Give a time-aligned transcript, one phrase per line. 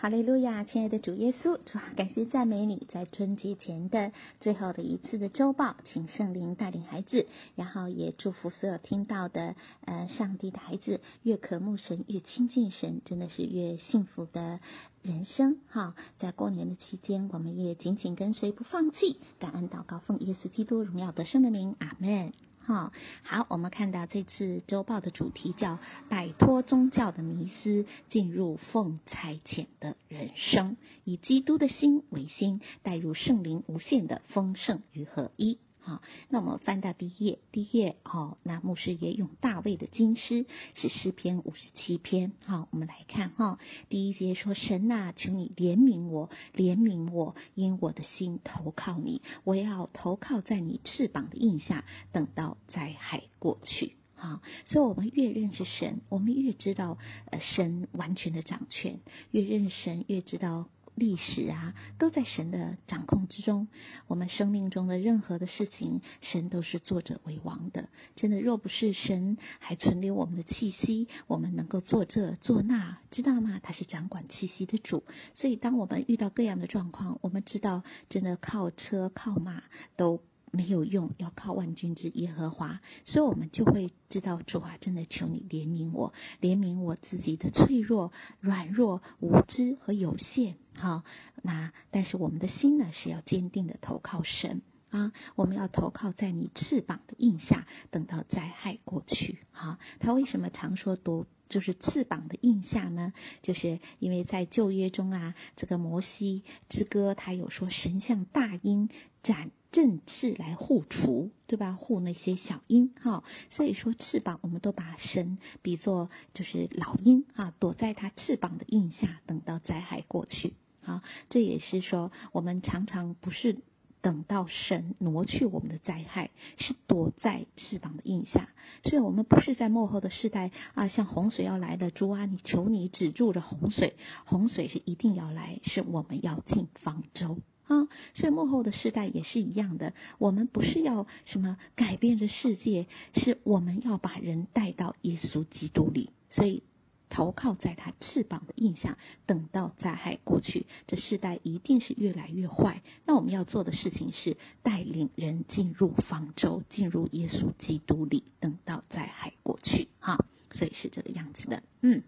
[0.00, 14.60] 哈利路亚，亲爱的主耶稣，主啊，感谢赞美你，在春节前的最后的一次的周报，请圣灵带领孩子，然后也祝福所有听到的呃上帝的孩子，越渴慕神，越亲近神，真的是越幸福的
[15.02, 15.94] 人生哈。
[16.18, 22.32] 在过年的期间，我们也紧紧跟随，不放弃，感恩祷告，奉耶稣基督荣耀得胜的名，阿门。
[22.62, 22.92] 好，
[23.22, 35.58] 好，我们看到这次周报的主题叫“摆脱宗教的迷思，进入奉差遣的人生，以基督的心为心，带入圣灵无限的丰盛与合一”。
[35.90, 42.30] 好，那我们翻到第一页，第一页，好，那牧师也用大卫的金诗，是诗篇五十七篇。
[42.44, 43.58] 好，我们来看哈，
[43.88, 56.98] 第一节说：“神呐，求你怜悯我，怜悯我，因我的心投靠你，我要投靠在你翅膀的印下，等到灾害过去。”好，所以我们越认识神，我们越知道，
[57.32, 59.00] 呃，神完全的掌权，
[59.32, 60.68] 越认识神，越知道。
[61.00, 63.68] 历史啊，都在神的掌控之中。
[64.06, 67.88] 我们生命中的任何的事情，神都是作者为王的。
[68.14, 73.58] 真的，若不是神还存留我们的气息，我们能够做这做那，知道吗？
[73.62, 75.02] 他是掌管气息的主。
[75.32, 79.62] 所以，当我们遇到各样的状况，我们知道，真的靠车靠马
[79.96, 80.20] 都。
[80.50, 90.56] 没有用，要靠万军之耶和华，所以我们就会知道主啊，真的求你怜悯我，怜悯我自己的脆弱、软弱、无知和有限。
[90.74, 91.04] 好，
[91.42, 99.38] 那但是我们的心呢，是要坚定的投靠神啊，我们要投靠在你翅膀的印下，等到灾害过去。
[99.52, 101.26] 好，他为什么常说多？
[101.50, 103.12] 就是翅膀的印下呢，
[103.42, 108.88] 就是因为在旧约中啊，这个摩西之歌，他有说神像大鹰
[109.22, 111.72] 展振翅来护雏，对吧？
[111.72, 120.54] 护那些小鹰哈，所以说翅膀，我们都把神比作就是老鹰啊，躲在他翅膀的印下，等到灾害过去。
[120.82, 123.58] 好，这也是说我们常常不是。
[124.02, 128.48] 等到神挪去我们的灾害，是躲在翅膀的荫下，
[128.84, 137.38] 所以我们不是在幕后的世代啊，像洪水要来了，主啊，你求你止住了洪水，洪水是一定要来，是我们要进方舟。
[137.66, 146.62] 啊，所以幕后的世代也是一样的，我们不是要什么改变这世界，是我们要把人带到耶稣基督里，所以。
[147.10, 152.82] 投靠在他翅膀的印象，等到灾害过去，这世代一定是越来越坏。
[153.04, 159.88] 那我们要做的事情是带领人进入方舟，进入耶稣基督里，等到灾害过去。
[159.98, 161.62] 哈，所以是这个样子的。
[161.82, 162.02] 嗯，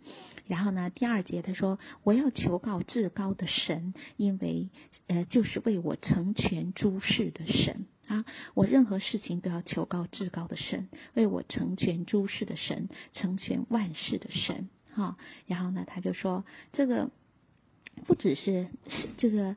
[0.47, 4.69] 然后呢，第二节他说：“我要求告至高的神，因为
[5.09, 8.25] 呃，就是为我成全诸事的神啊。
[8.55, 15.17] 我任何事情都要求告至高的神，为我成全诸事的神，成全万事的神。”好，
[15.47, 17.11] 然后呢，他就说这个。
[18.07, 19.55] 不只是诗这个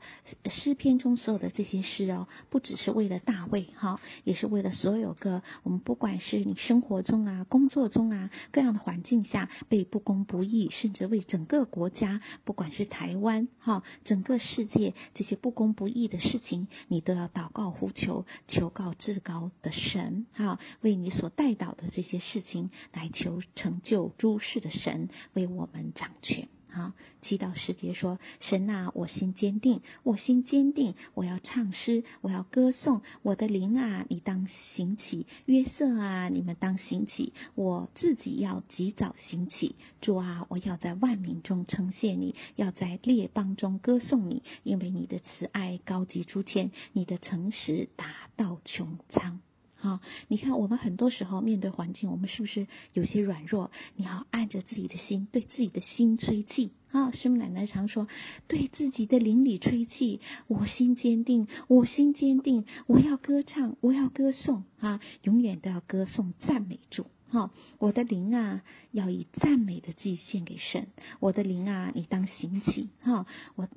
[0.52, 26.48] 诗篇中所有的这些诗哦，不只是为了大卫哈，也是为了所有个我们，不管是你生活中啊、工作中啊各样的环境下被不公不义，甚至为整个国家，不管是台湾哈，整个世界这些不公不义的事情，你都要祷告呼求，求告至高的神哈，为你所代祷的这些事情来求成就诸事的神为我们掌权。
[26.76, 33.02] 啊，祈祷时节说：“神啊，我心坚定，我心坚定，我要唱诗，我要歌颂。
[33.22, 37.32] 我的灵啊，你当行起；约瑟啊，你们当行起。
[37.56, 39.78] 我自己要及早行起。
[40.02, 49.40] 主啊，我要在万民中称谢你，要在列邦中歌颂你，因为你的慈爱高及诸天，你的诚实达到穹苍。”
[49.86, 53.70] 啊，你看，我们很多时候面对环境，我们是不是有些软弱？
[53.96, 57.12] 你要按着自己的心，对自己的心吹气啊！
[57.12, 58.08] 师母奶奶常说，
[58.48, 65.00] 对自己的灵里吹气，我心坚定，我心坚定，我要歌唱，我要歌颂啊！
[65.22, 67.06] 永远都要歌颂赞美主。
[67.30, 70.88] 哈，我的灵啊，要以赞美的祭献给神。
[71.20, 73.28] 我的灵啊，你当行起哈！
[73.56, 73.70] 我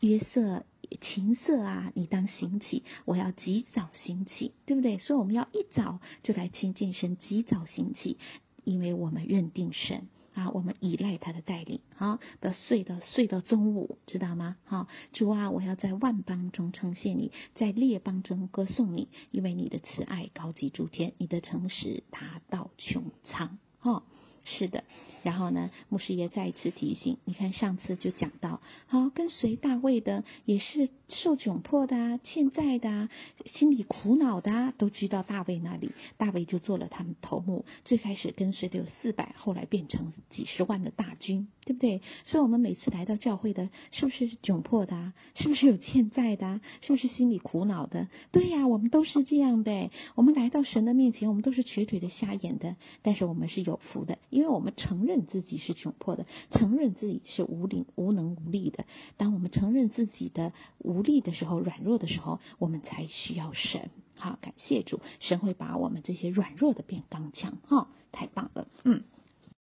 [0.00, 0.66] 约瑟。
[1.00, 4.98] 琴瑟啊，你当行起，我要及早行起，对不对？
[4.98, 8.18] 所以我们要一早就来亲近神，及早行起，
[8.64, 14.56] 因为我们认定神啊，我们依赖他的带领啊，不要睡到睡到中午，知道吗？
[14.64, 23.58] 好，主啊，我要在万邦中称谢你，在列邦中歌颂你，因为你的慈爱高及诸天，你的诚实达到穹苍。
[23.78, 24.02] 哈，
[24.44, 24.84] 是的。
[25.22, 33.08] 然后呢，牧师也再一次提醒，你看上次就讲到，好跟随大卫的也是受窘迫的啊，欠债的啊，
[33.46, 37.64] 心里苦恼的啊，都聚到大卫那里，大卫就做了他们头目。
[37.86, 42.02] 最开始跟随的有四百，后来变成几十万的大军，对不对？
[42.26, 45.14] 所以，我们每次来到教会的，是不是窘迫的啊？
[45.36, 46.60] 是不是有欠债的啊？
[46.82, 48.08] 是不是心里苦恼的？
[48.30, 49.90] 对呀，我们都是这样的。
[50.16, 55.14] 我们来到神的面前，我们都是瘸腿的、瞎眼的，但是我们是有福的，因为我们承认。
[55.24, 58.84] 自己是窘迫的，承认自己是无力、无能、无力的。
[59.16, 63.90] 当我们承认自己的无力的时候、软弱的时候，我们才需要神。
[64.18, 67.56] 好，感谢主，神会把我们这些软弱的变刚强。
[67.66, 68.68] 哈，太棒了。
[68.84, 69.02] 嗯，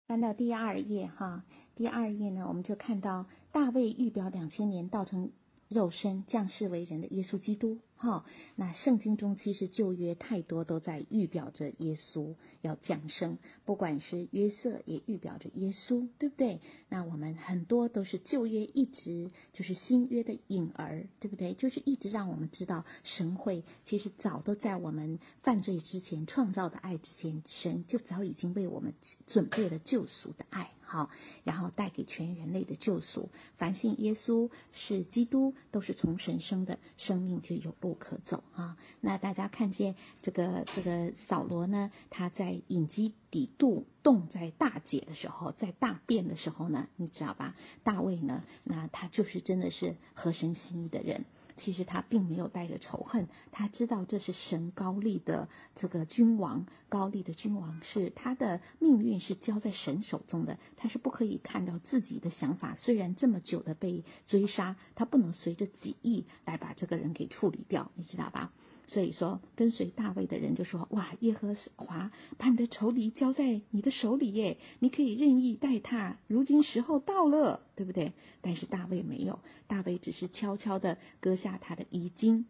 [0.07, 1.43] 翻到第二页哈，
[1.75, 5.31] 第二页呢，我们就看到大卫预表两千年道成
[5.69, 7.79] 肉身降世为人的耶稣基督。
[7.99, 16.61] 好，那圣经中其实旧约太多都在预表着耶稣要降生，不管是约瑟也预表着耶稣，对不对？
[16.89, 21.55] 那我们很多都是旧约一直就是新约的影儿，对不对？
[21.55, 28.93] 就是一直让我们知道神会其实早都在我们犯罪之前创造的爱之前，神就早已经为我们
[29.25, 31.09] 准备了救赎的爱，好，
[31.43, 33.29] 然后带给全人类的救赎。
[33.57, 38.77] 凡信耶稣是基督，都是从神生的，生命就有路可走啊！
[38.99, 41.89] 那大家看见这个这个扫罗呢？
[42.09, 47.55] 他在隐基底肚洞在大解的时候，在大便的时候呢，你知道吧？
[47.83, 51.23] 大卫呢，那他就是真的是合神心意的人。
[51.57, 62.77] 其实他并没有带着仇恨，他知道这是神高利的这个君王，高利的君王是他的命运是交在神手中的，他是不可以看到自己的想法。
[62.79, 68.51] 虽然这么久的被追杀，他不能随着己意来把这个人给处理掉，你知道吧？
[68.87, 76.17] 所以说，跟随大卫的人就说：“哇，耶和华把你的仇敌交在你的手里耶，你可以任意待他。
[76.27, 82.45] 如今时候到了，对不对？”但是大卫没有，大卫只是悄悄地割下他的衣襟。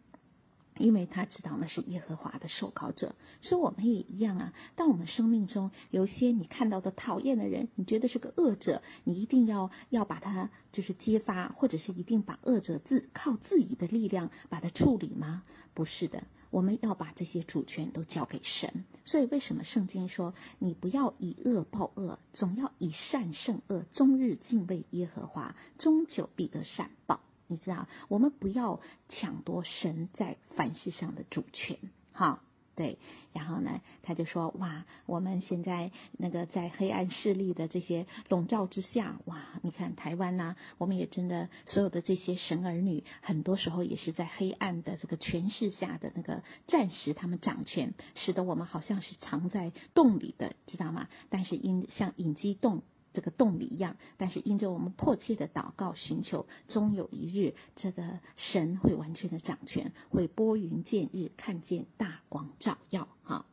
[0.78, 4.52] 因为他知道那是耶和华的受膏者，所以我们也一样啊。
[4.76, 15.42] 当我们生命中有些你看到的讨厌的人，你觉得是个恶者，你一定要要把他就是揭发，或者是一定把恶者自靠自己的力量把他处理吗？
[15.74, 18.84] 不是的，我们要把这些主权都交给神。
[19.04, 27.20] 所以为什么圣经说你不要以恶报恶，总要以善胜恶，终日敬畏耶和华，终久必得善报。
[27.48, 31.78] 你知道，我们不要抢夺神在凡事上的主权，
[32.12, 32.42] 哈，
[32.76, 32.98] 对。
[33.32, 51.08] 然后呢，他就说，哇，我们现在那个在黑暗势力的这些笼罩之下，哇，你看台湾呐、我们也真的所有的这些神儿女，很多时候也是在黑暗的这个权势下的那个暂时他们掌权，使得我们好像是藏在洞里的，知道吗？
[51.30, 52.82] 但是因像隐基洞。
[53.18, 63.08] 这个洞里一样，但是因着我们迫切的祷告寻求，终有一日，这个神会完全的掌权，会拨云见日，看见大光照耀。
[63.24, 63.44] 哈，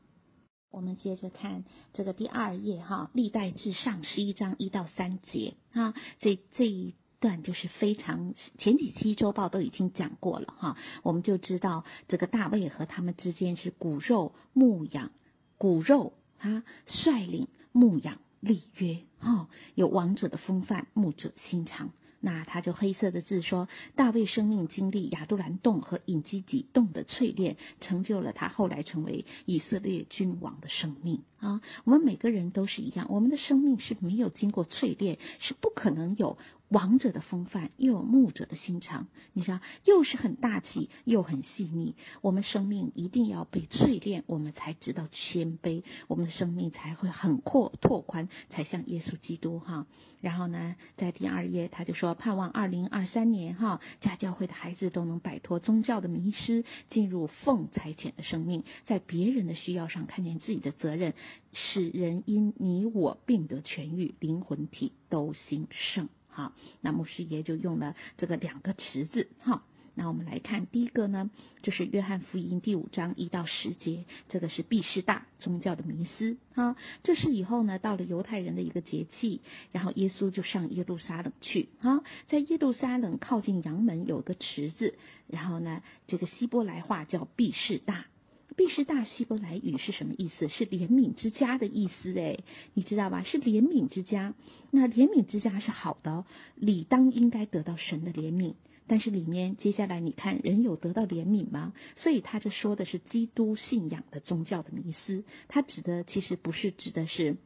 [0.69, 15.09] 我们接着看这个第二页哈，历代至上十一章一到三节哈，这这一段就是非常前几期周报都已经讲过了哈，我们就知道这个大卫和他们之间是骨肉牧养，
[15.57, 18.19] 骨肉啊率领牧养。
[18.45, 21.89] 立约，哦，有王者的风范，牧者心肠。
[22.21, 31.62] 那他就黑色的字说：大卫生命经历亚杜兰洞和隐基底洞的淬炼，成就了他后来成为以色列君王的生命啊。
[31.83, 36.38] 我们每个人都是一样，我们的生命是没有经过淬炼，是不可能有。
[36.69, 41.95] 王者的风范，又有牧者的心肠，你知道，又是很大气，又很细腻。
[42.22, 49.86] 我们生命一定要被淬炼，我们才知道谦卑，我们的生命才会很阔拓宽，才像耶稣基督哈。
[50.22, 61.13] 然后呢，在第二页他就说，盼望二零二三年哈，家教会的孩子都能摆脱宗教的迷失，进入奉差遣的生命，在别人的需要上看见自己的责任，
[61.53, 66.10] 使人因你我病得痊愈，灵魂体都兴盛。
[66.36, 66.51] 好，
[66.82, 69.63] 那牧师爷就用了这个两个池子，哈。
[69.98, 76.75] 那我们来看第一个呢，就是约翰福音第五章一到十节，这个是毕士大宗教的迷思，哈。
[77.04, 79.39] 这是以后呢，到了犹太人的一个节气，
[79.72, 84.96] 然后耶稣就上耶路撒冷去，哈，在耶路撒冷靠近羊门有个池子，
[85.27, 88.08] 然后呢，这个希伯来话叫毕士大。
[88.56, 90.48] 毕士大希伯来语是什么意思？
[90.48, 93.24] 是怜悯之家的意思，诶，你知道吧？
[93.24, 94.34] 是怜悯之家。
[94.72, 96.25] 那怜悯之家是好的，
[96.56, 98.54] 理当应该得到神的怜悯。
[98.88, 101.74] 但是里面接下来你看，人有得到怜悯吗？
[101.98, 107.38] 所以他这说的是基督信仰的宗教的迷思，他指的其实不是指的是。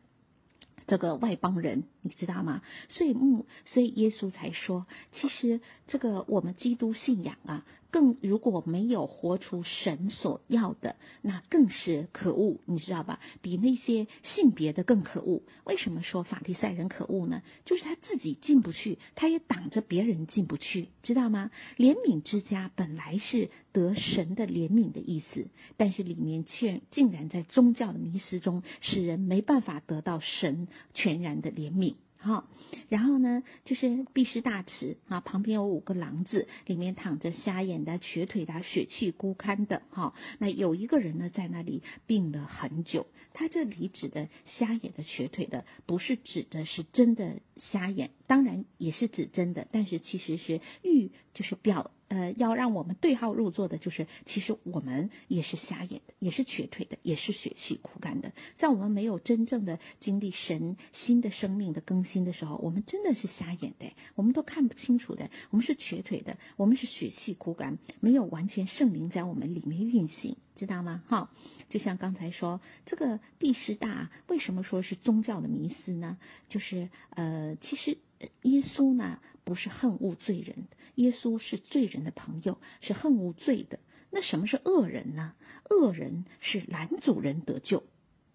[0.87, 2.63] 这个外邦人，你知道吗？
[2.89, 13.19] 所以，嗯，所以耶稣才说，其实这个我们基督信仰啊，更如果没有活出神所要的，那更是可恶，你知道吧？
[13.41, 15.43] 比那些性别的更可恶。
[15.63, 17.41] 为什么说法利赛人可恶呢？
[17.65, 21.51] 就是他自己进不去，他也挡着别人进不去，知道吗？
[21.77, 30.67] 怜悯之家本来是得神的怜悯的意思，但是里面却竟然在宗教的迷失中，使人没办法得到神。
[30.93, 32.49] 全然的怜悯，好，
[32.89, 43.07] 然后呢，就是毕士大池啊，旁边有五个廊子，里面躺着瞎眼的、瘸腿的、血气孤堪的，哈，那有一个人呢，在那里病了很久。
[43.33, 51.91] 他这里指的瞎眼的、瘸腿的，不是指的是真的瞎眼，当然也是指真的，但是其实是欲，就是表。
[52.09, 58.33] 呃，要让我们对号入座的，就是其实我们也是瞎眼的，也是瘸腿的，也是血气枯干的。
[58.57, 63.85] 在我们没有真正的经历神新的生命的更新的时候，我们真的是瞎眼的，
[64.15, 71.01] 我们都看不清楚的，我们是瘸腿的，我们是血气枯干，没有完全圣灵在我们里面运行，知道吗？
[71.07, 71.31] 哈，
[71.69, 76.17] 就像刚才说这个第十大，为什么说是宗教的迷思呢？
[76.49, 77.97] 就是呃，其实。
[78.41, 83.79] 耶稣呢，不是恨恶罪人，耶稣是罪人的朋友，是恨恶罪的。
[84.11, 85.35] 那什么是恶人呢？
[85.69, 87.85] 恶人是拦阻人得救。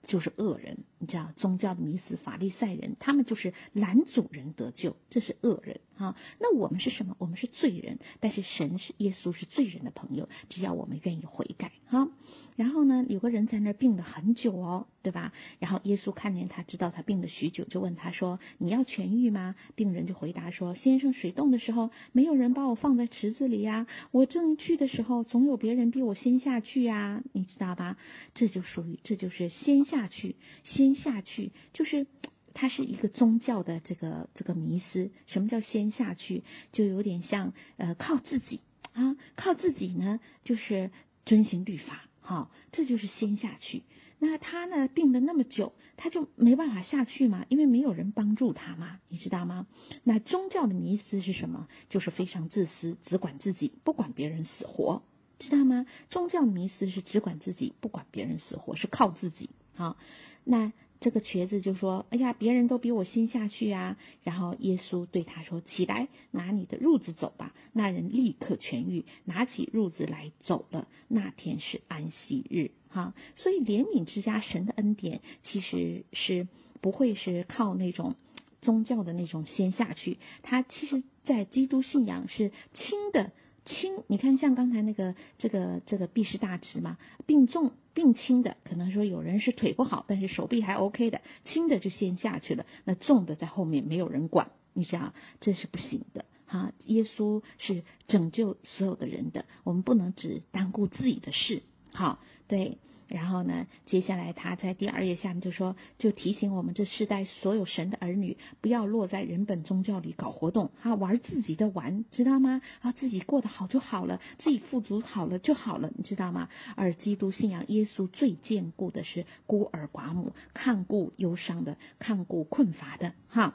[0.06, 6.16] 就是恶人，你知道宗教的迷思，法利赛人，他们就是拦阻人得救，这是恶人哈。
[6.40, 7.14] 那我们是什么？
[7.18, 12.08] 我们是罪人，但是神是耶稣是罪人的朋友，只要我们愿意悔改哈。
[12.56, 15.34] 然后呢，有个人在那病了很久哦，对吧？
[15.58, 23.86] 然后耶稣看见他，知道他病了许久，就问他说：“你要痊愈吗？”病人就回答说：“先生，水冻的时候，没有人把我放在池子里呀。
[24.10, 27.98] 我正去的时候，总有别人比我先下去呀，你知道吧？
[28.32, 32.06] 这就属于，这就是先。”下去，先下去，就是
[32.52, 35.10] 它是一个宗教的这个这个迷思。
[35.26, 36.44] 什么叫先下去？
[36.72, 38.60] 就有点像呃靠自己
[38.92, 40.90] 啊，靠自己呢，就是
[41.26, 43.82] 遵行律法，好，这就是先下去。
[44.20, 49.66] 那他呢病了那么久，他就没办法下去嘛，因为没有人帮助他嘛，你知道吗？
[50.02, 51.68] 那宗教的迷思是什么？
[51.90, 55.02] 就是非常自私，只管自己，不管别人死活，
[55.38, 55.84] 知道吗？
[56.08, 59.50] 宗教的迷思是只管自己，不管别人死活，是靠自己。
[59.74, 59.96] 好，
[60.44, 70.88] 那这个瘸子就说：“哎呀，别人都比我先下去啊。”然后耶稣对他说：“起来，拿你的褥子走吧。”那人立刻痊愈，拿起褥子来走了。
[71.08, 76.48] 那天是安息日，哈，所以怜悯之家神的恩典其实是
[76.80, 78.14] 不会是靠那种
[78.62, 83.32] 宗教的那种先下去，他其实在基督信仰是轻的。
[83.66, 96.72] 轻，你看像刚才那个这个这个毕士大池嘛，病重病轻的，可能说有人是腿不好，但是手臂还 OK 的，轻的就先下去了，那重的在后面没有人管，你想这是不行的哈。
[96.86, 102.78] 耶稣是拯救所有的人的，我们不能只单顾自己的事，好，对。
[103.08, 112.62] 然后呢，接下来他在第二页下面就说，就提醒我们这世代所有神的儿女，不要落在人本宗教里搞活动啊，玩自己的玩，知道吗？
[112.80, 116.48] 啊，自己过得好就好了，自己富足好了就好了，你知道吗？
[116.76, 123.54] 而基督信仰耶稣最眷顾的是孤儿寡母，看顾忧伤的，看顾困乏的，哈。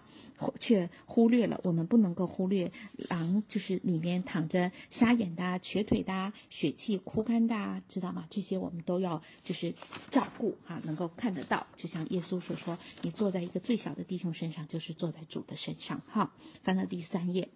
[0.60, 8.25] 却忽略了，我们不能够忽略狼，就是里面躺着瞎眼的、瘸腿的、血气枯干的，知道吗？
[8.29, 9.74] 这些我们都要就是
[10.12, 11.67] 照顾哈，能够看得到。
[11.75, 16.31] 就像耶稣所说：“你坐在一个最小的弟兄身上，就是坐在主的身上。”哈，
[16.63, 17.50] 翻到第三页，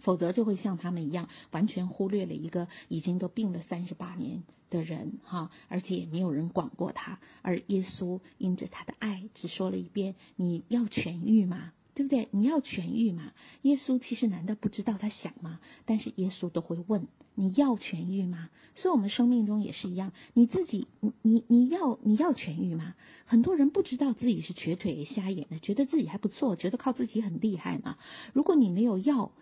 [0.00, 7.18] 否则就会像他们一样，完全忽略了一个已经都病了三十八年的人哈，而且也没有人管过他。
[7.42, 12.28] 而耶稣因着他的爱，只说了一遍：“你要痊愈吗？”对不对？
[12.30, 13.32] 你要痊愈嘛？
[13.62, 15.58] 耶稣其实难道不知道他想吗？
[15.86, 18.50] 但是耶稣都会问：你要痊愈吗？
[18.74, 20.12] 所以，我们生命中也是一样。
[20.34, 22.94] 你自己，你你你要你要痊愈吗？
[23.24, 27.96] 很多人不知道自己是瘸腿、瞎眼的，觉得自己还不错，觉得靠自己很厉害嘛。
[28.34, 29.32] 如果你没有要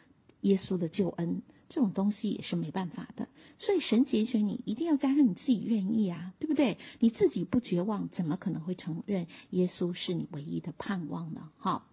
[0.43, 3.27] 耶稣的救恩，这种东西也是没办法的。
[3.59, 6.79] 所以，神拣选你，一定要加上你自己愿意啊，对不对？
[7.01, 11.51] 你自己不绝望，怎么可能会承认耶稣是你唯一的盼望呢？
[11.59, 11.85] 哈。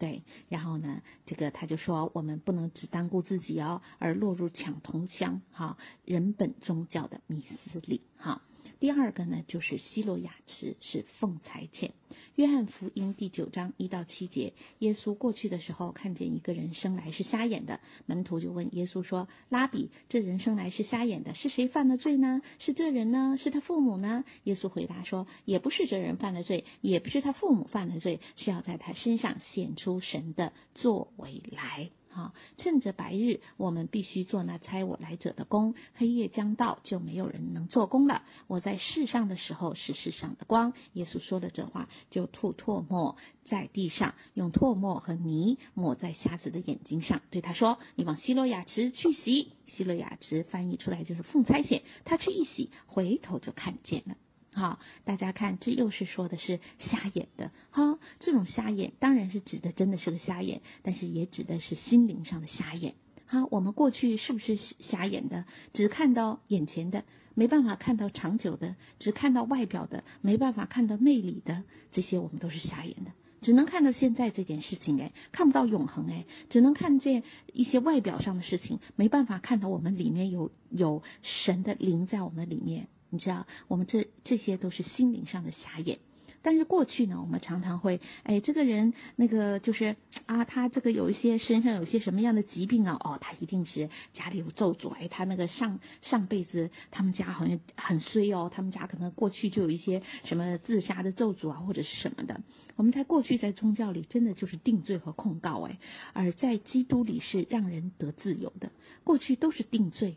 [0.00, 5.76] 对，然后呢，这个他就说，我们不能只单顾自己哦，而落入抢同乡哈
[6.06, 8.40] 人本宗教的迷思里哈。
[8.80, 11.90] 第二个呢，就是西罗亚池是奉差遣。
[12.34, 22.40] 约翰福音第九章一到七节，耶稣过去的时候，看见一个人生来是瞎眼的，门徒就问耶稣说：“拉比，这人生来是瞎眼的，是谁犯了罪呢？
[22.58, 23.36] 是这人呢？
[23.38, 38.22] 是他父母呢？”耶稣回答说：“也不是这人犯了罪，也不是他父母犯了罪，是要在他身上显出神的作为来。”好，趁着白日，我们必须做那差我来者的工；黑夜将到，就没有人能做工了。
[38.48, 40.72] 我在世上的时候是世上的光。
[40.94, 54.16] 耶稣说了这话，就吐唾沫在地上，用唾沫和泥抹在瞎子的眼睛上，对他说：“你往希罗亚池去洗。”希罗亚池翻译出来就是奉差遣，他去一洗，回头就看见了。
[54.52, 57.52] 好，大家看，这又是说的是瞎眼的。
[57.70, 62.94] 哈，这种瞎眼当然是指的真的是个瞎眼，但是也指的是心灵上的瞎眼。
[63.26, 65.44] 好，我们过去是不是瞎眼的？
[65.72, 67.04] 只看到眼前的，
[67.34, 71.62] 没办法看到长久的；只看到外表的，没办法看到内里的。
[71.92, 82.88] 这些我们都是瞎眼的，只能看到现在这件事情，哎，看不到永恒，哎，只能看见一些外表上的事情，没办法看到我们里面有有神的灵在我们里面。
[83.10, 85.98] 你知道，我们这这些都是心灵上的瞎眼。
[86.42, 92.96] 但是过去呢，我们常常会，哎，这个人那个就是啊，他这个有一些身上有些什么样的疾病啊？
[92.98, 102.40] 哦，他一定是家里有咒诅，哎，他那个上上辈子他们家好像很衰哦，他们家可能过去就有一些什么自杀的咒诅啊，或者是什么的。
[102.76, 105.78] 我们在过去在宗教里真的就是定罪和控告，哎，
[106.14, 108.70] 而在基督里是让人得自由的。
[109.04, 110.16] 过去都是定罪。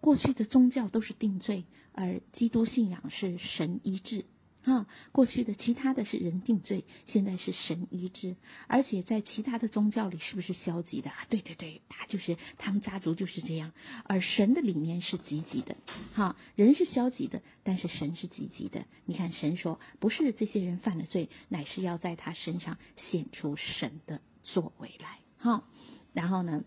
[0.00, 4.24] 过去的宗教都是定罪，而基督信仰是神医治
[4.64, 4.86] 啊。
[5.12, 8.36] 过去的其他的是人定罪，现在是神医治。
[8.66, 11.26] 而且在其他的宗教里，是不是消极的啊？
[11.28, 13.72] 对对对，他就是他们家族就是这样。
[14.04, 15.76] 而神的里面是积极的，
[16.14, 18.84] 哈，人是消极的，但是神是积极的。
[19.04, 25.64] 你看，神说不是这些人犯了罪，乃是要在他身上显出神的作为来，哈。
[26.12, 26.64] 然后呢？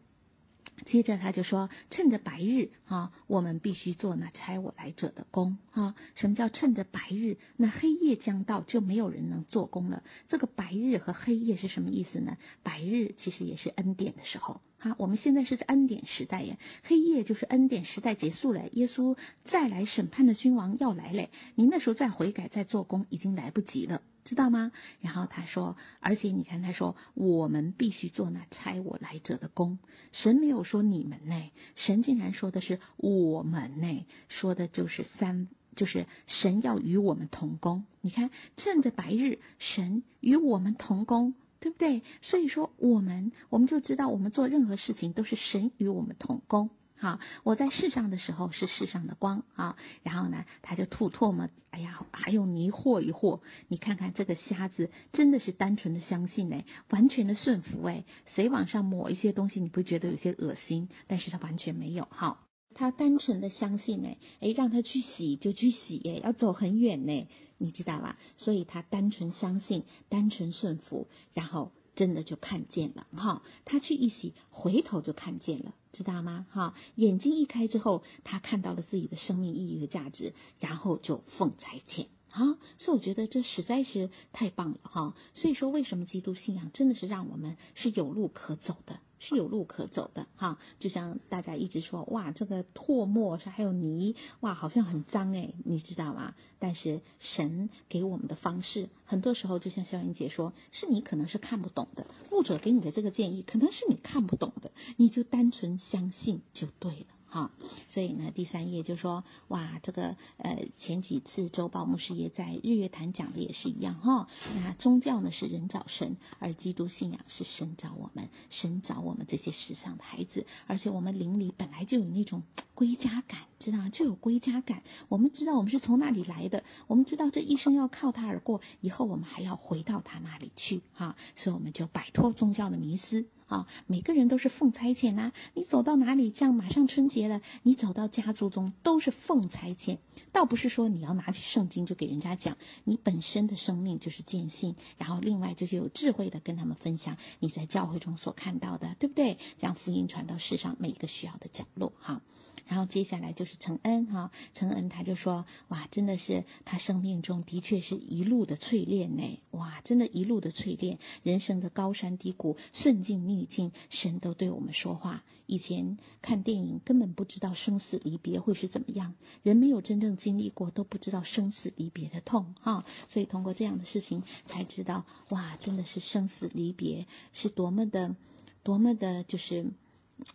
[0.86, 5.96] 接着他就说：“趁着白日，啊，我们必须做那差我来者的工，啊。
[6.16, 7.38] 什么叫趁着白日？
[7.56, 10.04] 那黑夜将到，就没有人能做工了。
[10.28, 12.38] 这个白日和黑夜是什么意思呢？
[12.62, 14.96] 白日其实也是恩典的时候，啊。
[14.98, 21.30] 我们现在是在恩典时代呀，黑夜就是恩典时代结束了，耶稣再来审判的君王要来嘞。
[21.56, 24.72] 你那时候再悔改再做工，已经来不及了。”知道吗？
[25.02, 29.78] 然后他说，而且你看，他说我们必须做那差我来者的工。
[30.14, 37.86] 神没有说你们呢，神竟然说的是我们呢，说的就是三，就是神要与我们同工。
[38.02, 42.04] 你看，趁着白日，神与我们同工，对不对？
[42.22, 46.70] 所以说，我们我们就知道，我们做任何事情都是神与我们同工。
[46.96, 60.90] 好，我在世上的时候是世上的光啊，然后呢，他就吐唾沫，哎呀，还用泥和一和，你看看这个瞎子真的是单纯的相信哎，完全的顺服哎，谁往上抹一些东西，你不觉得有些恶心？
[61.08, 62.45] 但是他完全没有哈，
[62.76, 68.20] 他单纯的相信哎，哎，让他去洗就去洗哎，要走很远呢，你知道吧？
[68.38, 71.72] 所以他单纯相信，单纯顺服，然后。
[71.96, 76.46] 真的就看见了哈，他去一洗，回头就看见了，知道吗？
[76.50, 82.08] 哈，眼睛一开之后，他看到了自己的生命意义和价值，然后就奉差遣。
[82.32, 85.16] 啊，所以我觉得这实在是太棒了哈。
[85.36, 89.00] 所以说，为什么基督信仰真的是让我们是有路可走的？
[89.20, 96.36] 是有路可走的哈，就像大家一直说，哇，这个唾沫是还有泥，哇，好像很脏诶，你知道吗？
[96.60, 107.06] 但是神给我们的方式，很多时候就像肖云姐说，是你可能是看不懂的，牧者给你的这个建议，可能是你看不懂的，你就单纯相信就对了。
[107.36, 107.52] 啊，
[107.90, 114.30] 所以呢，第三页就说，哇，这个呃，前几次周报牧师爷在日月潭讲的也是一样哈。
[114.56, 122.44] 那宗教呢是人找神，而基督信仰是神找我们，神找我们这些世上的孩子，而且我们灵里本来就有那种
[122.74, 123.90] 归家感，知道吗？
[123.90, 124.84] 就有归家感。
[125.10, 131.18] 我们知道我们是从那里来的，我们知道这一生要靠他而过，以后我们还要回到他那里去哈。
[131.36, 133.26] 所以我们就摆脱宗教的迷思。
[133.48, 135.32] 啊，每个人都是奉差遣呐！
[135.54, 140.00] 你走到哪里，像马上春节了，你走到家族中都是奉差遣，
[140.32, 149.38] 倒不是说你要拿起圣经就给人家讲，你本身的生命就是见信，然后另外就是有智慧的跟他们分享你在教会中所看到的，对不对？
[149.60, 152.22] 将福音传到世上每一个需要的角落，哈。
[152.68, 163.46] 然后接下来就是承恩哈，承恩他就说，哇，真的是他生命中的确是一路的淬炼呢，哇，真的，一路的淬炼，人生的高山低谷，顺境逆。
[163.46, 165.24] 境，神都对我们说话。
[165.46, 169.14] 以前看电影根本不知道生死离别会是怎么样，
[169.44, 172.84] 人没有真正经历过，都不知道生死离别的痛哈。
[173.10, 178.16] 所以通过这样的事情，才知道哇，真的是生死离别是多么的，
[178.64, 179.68] 多么的，就是。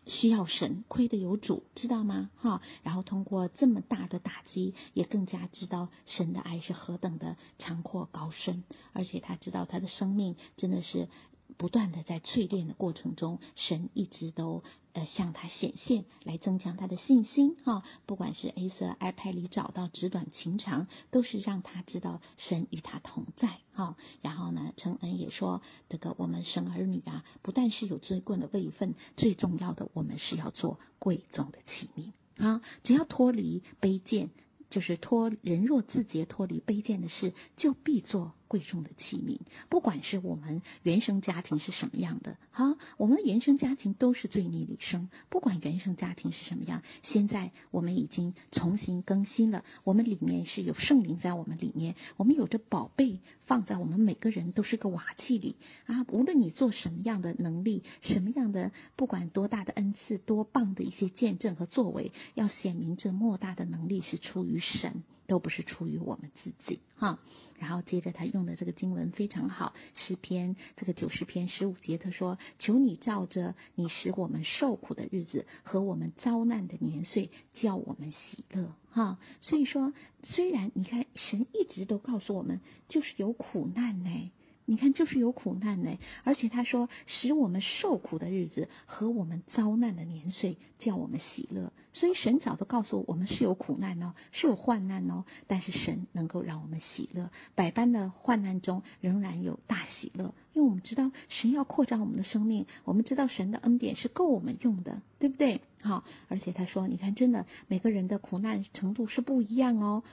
[0.07, 2.31] 需要神，亏得有主，知道吗？
[2.37, 11.09] 哈，然后通过这么大的打击，也更加知道神的爱是何等的长阔高深，而且他知道他的生命真的是。
[11.57, 17.83] 不断的在淬炼的过程中，神一直都呃向他显现，来增强他的信心哈。
[18.07, 23.97] 不管是 A 色 iPad 里找到纸短情长，都是让他知道神与他同在哈。
[24.23, 32.63] 然后呢，陈恩也说，这个我们生儿女啊，不但是有尊贵的位分，最重要的，我们是要做贵重的器皿啊。
[32.83, 34.31] 只要脱离卑贱，
[34.71, 38.35] 就是脱人若自洁，脱离卑贱的事，就必做。
[38.51, 45.09] 贵重的器皿，不管是我们原生家庭是什么样的，哈，我们的原生家庭都是罪孽里生。
[45.29, 55.55] 不管原生家庭是什么样，现在我们已经重新更新了，我们里面是有圣灵在我们里面，我们有着宝贝放在我们每个人都是个瓦器里
[55.87, 56.05] 啊。
[56.09, 65.05] 无论你做什么样的能力，什么样的，不管多大的恩赐，多棒的一些见证和作为，要显明这莫大的能力是出于神。
[65.31, 67.21] 都不是出于我们自己哈，
[67.57, 79.93] 然后接着他用的这个经文非常好，诗篇这个九十篇十五节，他说：“求你照着你使我们受苦的日子和我们遭难的年岁，叫我们喜乐哈。”所以说，
[80.25, 84.33] 虽然你看神一直都告诉我们，就是有苦难呢。
[84.71, 91.73] 你看，就是有苦难呢，而且他说，使我们受苦的日子和我们遭难的年岁，叫我们喜乐。
[91.93, 105.63] 所以神早都告诉我，们是有苦难哦，是有患难哦，但是神能够让我们喜乐，百般的患难中仍然有大喜乐，因为我们知道神要扩张我们的生命，我们知道神的恩典是够我们用的，对不对？
[105.83, 110.05] 好，而且他说，你看，真的每个人的苦难程度是不一样哦。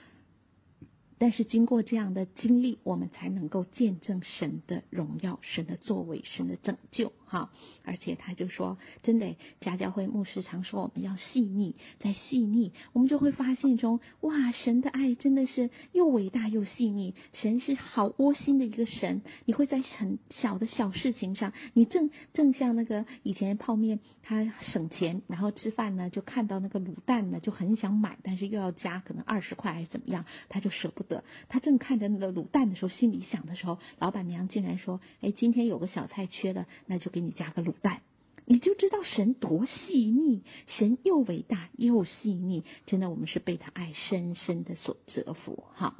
[1.18, 7.12] 但是经过这样的经历，我们才能够见证神的荣耀、神的作为、神的拯救。
[7.28, 7.50] 哈，
[7.84, 17.14] 而且他就说，真的，家教会牧师常说，我们要细腻，在细腻，我们就会发现中，哇，神的爱真的是又伟大又细腻。
[17.34, 31.22] 神是好窝心的一个神，你会在很小的小事情上，你正正像那个以前泡面，他省钱，然后吃饭呢，就看到那个卤蛋呢，就很想买，但是又要加可能二十块还是怎么样，他就舍不得。
[31.50, 37.17] 他正看着那个卤蛋的时候，心里想的时候，老板娘竟然说，哎，今天有个小菜缺了，那就给。
[37.18, 38.02] 给你加个卤蛋，
[38.44, 45.96] 你就知道神多细腻，神又伟大又细腻，真的，我们是被他爱深深的所折服哈。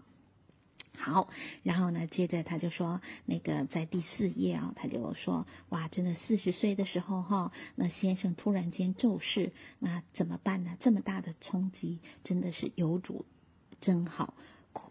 [0.97, 1.29] 好，
[1.65, 9.51] 然后呢，接着他就说，那个在第四页啊，他就说，哇，真的四十岁的时候哈，那先生突然间骤逝，
[9.81, 10.77] 那怎么办呢？
[10.79, 13.25] 这么大的冲击，真的是有主
[13.81, 14.35] 真好，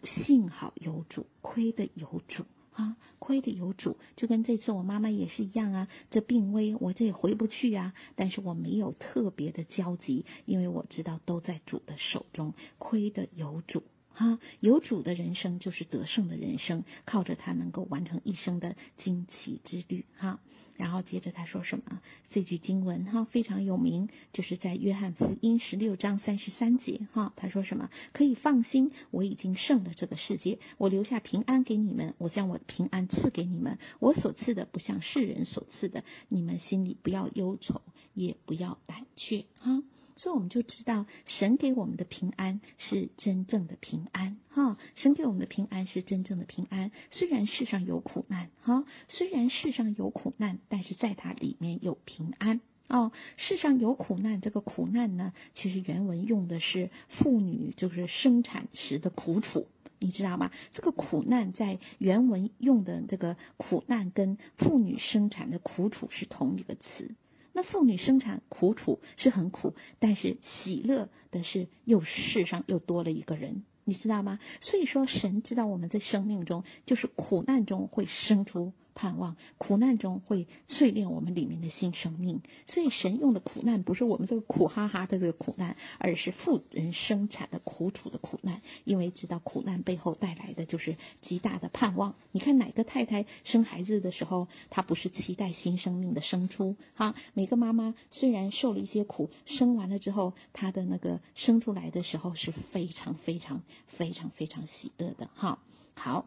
[0.04, 2.44] 幸好有主，亏得有主。
[2.78, 5.88] 啊，亏得有主，就跟这次我妈妈也是一样啊。
[6.10, 7.92] 这病危，我这也回不去啊。
[8.14, 12.54] 但是我没有特别的焦急，因为我知道都在主的手中。
[12.78, 13.82] 亏得有主。
[14.18, 20.06] 哈，有主的人生就是得胜的人生，靠着他能够完成一生的惊奇之旅。
[20.16, 20.40] 哈，
[20.76, 22.02] 然后接着他说什么？
[22.32, 27.06] 这句经文哈非常有名，就是在约翰福音十六章三十三节。
[27.12, 27.90] 哈，他说什么？
[28.12, 33.78] 可以放心，我已经胜了这个世界，我留下平安给你们，我将我的平安赐给你们。
[34.00, 37.82] 我所赐的不像世人所赐的，你们心里不要忧愁，
[38.14, 39.44] 也不要胆怯。
[39.60, 39.80] 哈。
[40.18, 44.76] 所以我们就知道，神给我们的平安是真正的平安，哈！
[44.96, 46.90] 神给我们的平安是真正的平安。
[47.12, 48.84] 虽然世上有苦难，哈！
[49.08, 53.12] 虽然世上有苦难，但是在它里面有平安哦。
[53.36, 59.68] 世上有苦难，这个苦难呢，其实原文用的是妇女就是生产时的苦楚，
[60.00, 60.50] 你知道吗？
[60.72, 67.14] 这个苦难在原文用的这个苦难跟妇女生产的苦楚是同一个词。
[67.58, 74.38] 那妇女生产苦楚是很苦，但是喜乐的是又世上又多了一个人，你知道吗？
[74.60, 78.74] 所以说，神知道我们在生命中就是苦难中会生出。
[78.98, 88.60] 盼望苦难中会淬炼我们里面的新生命，所以神用的苦难不是我们这个苦哈哈的这个苦难，而是富人生产的苦楚的苦难。
[88.82, 92.16] 因为知道苦难背后带来的就是极大的盼望。
[92.32, 96.74] 你看哪个太太生孩子的时候，她不是期待新生命的生出？
[96.96, 105.30] 哈，每个妈妈虽然受了一些苦，生完了之后，她的那个生出来的时候是非常非常非常非常喜乐的。
[105.36, 105.60] 哈，
[105.94, 106.26] 好。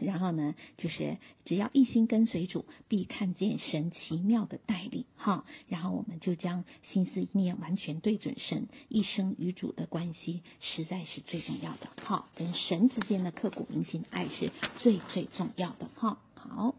[0.00, 5.44] 然后呢，就是只要一心跟随主，必看见神奇妙的带领，哈。
[5.68, 12.28] 然后我们就将心思意念完全对准神，一生与主的关系实在是最重要的，哈。
[12.34, 16.18] 跟神之间的刻骨铭心爱是最最重要的，哈。
[16.34, 16.74] 好，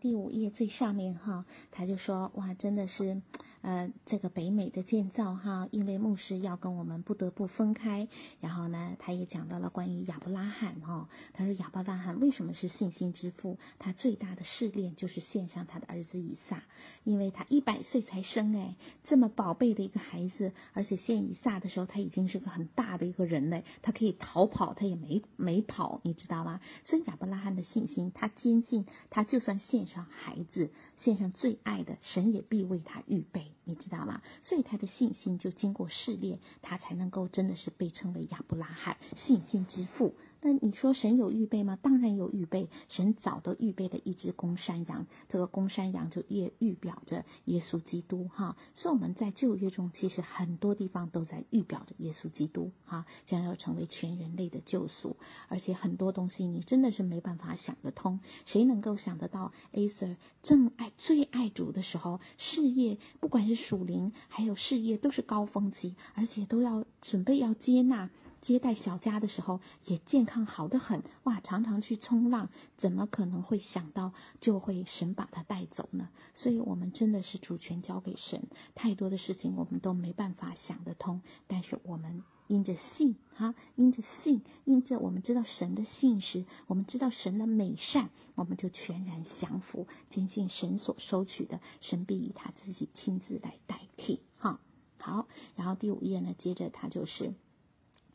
[0.00, 3.22] 第五页最上面哈，他就说哇，真的是。
[3.62, 8.08] 呃，这个北美的建造哈，因为牧师要跟我们不得不分开，
[8.40, 13.58] 然后呢，他也讲到了关于亚伯拉罕哈，他说亚伯拉罕为什么是信心之父？
[13.78, 16.64] 他最大的试炼就是献上他的儿子以撒，
[17.04, 26.60] 因为他一百岁才生哎，这么宝贝的一个孩子，而且献以撒的时候他已经是个很大的一个人嘞，他可以逃跑，他也没没跑，你知道吗？
[26.84, 33.51] 所以亚伯拉罕的信心，他坚信他就算献上孩子，献上最爱的，神也必为他预备。
[33.64, 34.22] 你知道吗？
[34.42, 40.14] 所以他的信心就经过试炼，他才能够真的是被称为亚伯拉罕信心之父。
[40.44, 41.78] 那你说神有预备吗？
[41.80, 48.56] 当然有预备，神早都预备了一只公山羊，这个公山羊就也预表着耶稣基督哈。
[48.74, 55.16] 所以我们在旧约中，其实很多地方都在预表着耶稣基督哈，将要成为全人类的救赎。
[55.48, 68.10] 而且很多东西你真的是没办法想得通，谁能够想得到？Aser 正爱最爱主的时候，事业不管是属灵还有事业都是高峰期，而且都要准备要接纳。
[68.42, 76.10] 接待小家的时候也健康好得很哇，常常去冲浪，怎么可能会想到就会神把他带走呢？
[76.34, 81.22] 所以，我们真的是主权交给神，太多的事情我们都没办法想得通。
[81.46, 94.58] 但是我们因着信哈，因着信，因着我们知道神的信实，我们知道神的美善，我们就全然降服，坚信神所收取的，神必以他自己亲自来代替哈。
[94.98, 97.34] 好，然后第五页呢，接着他就是。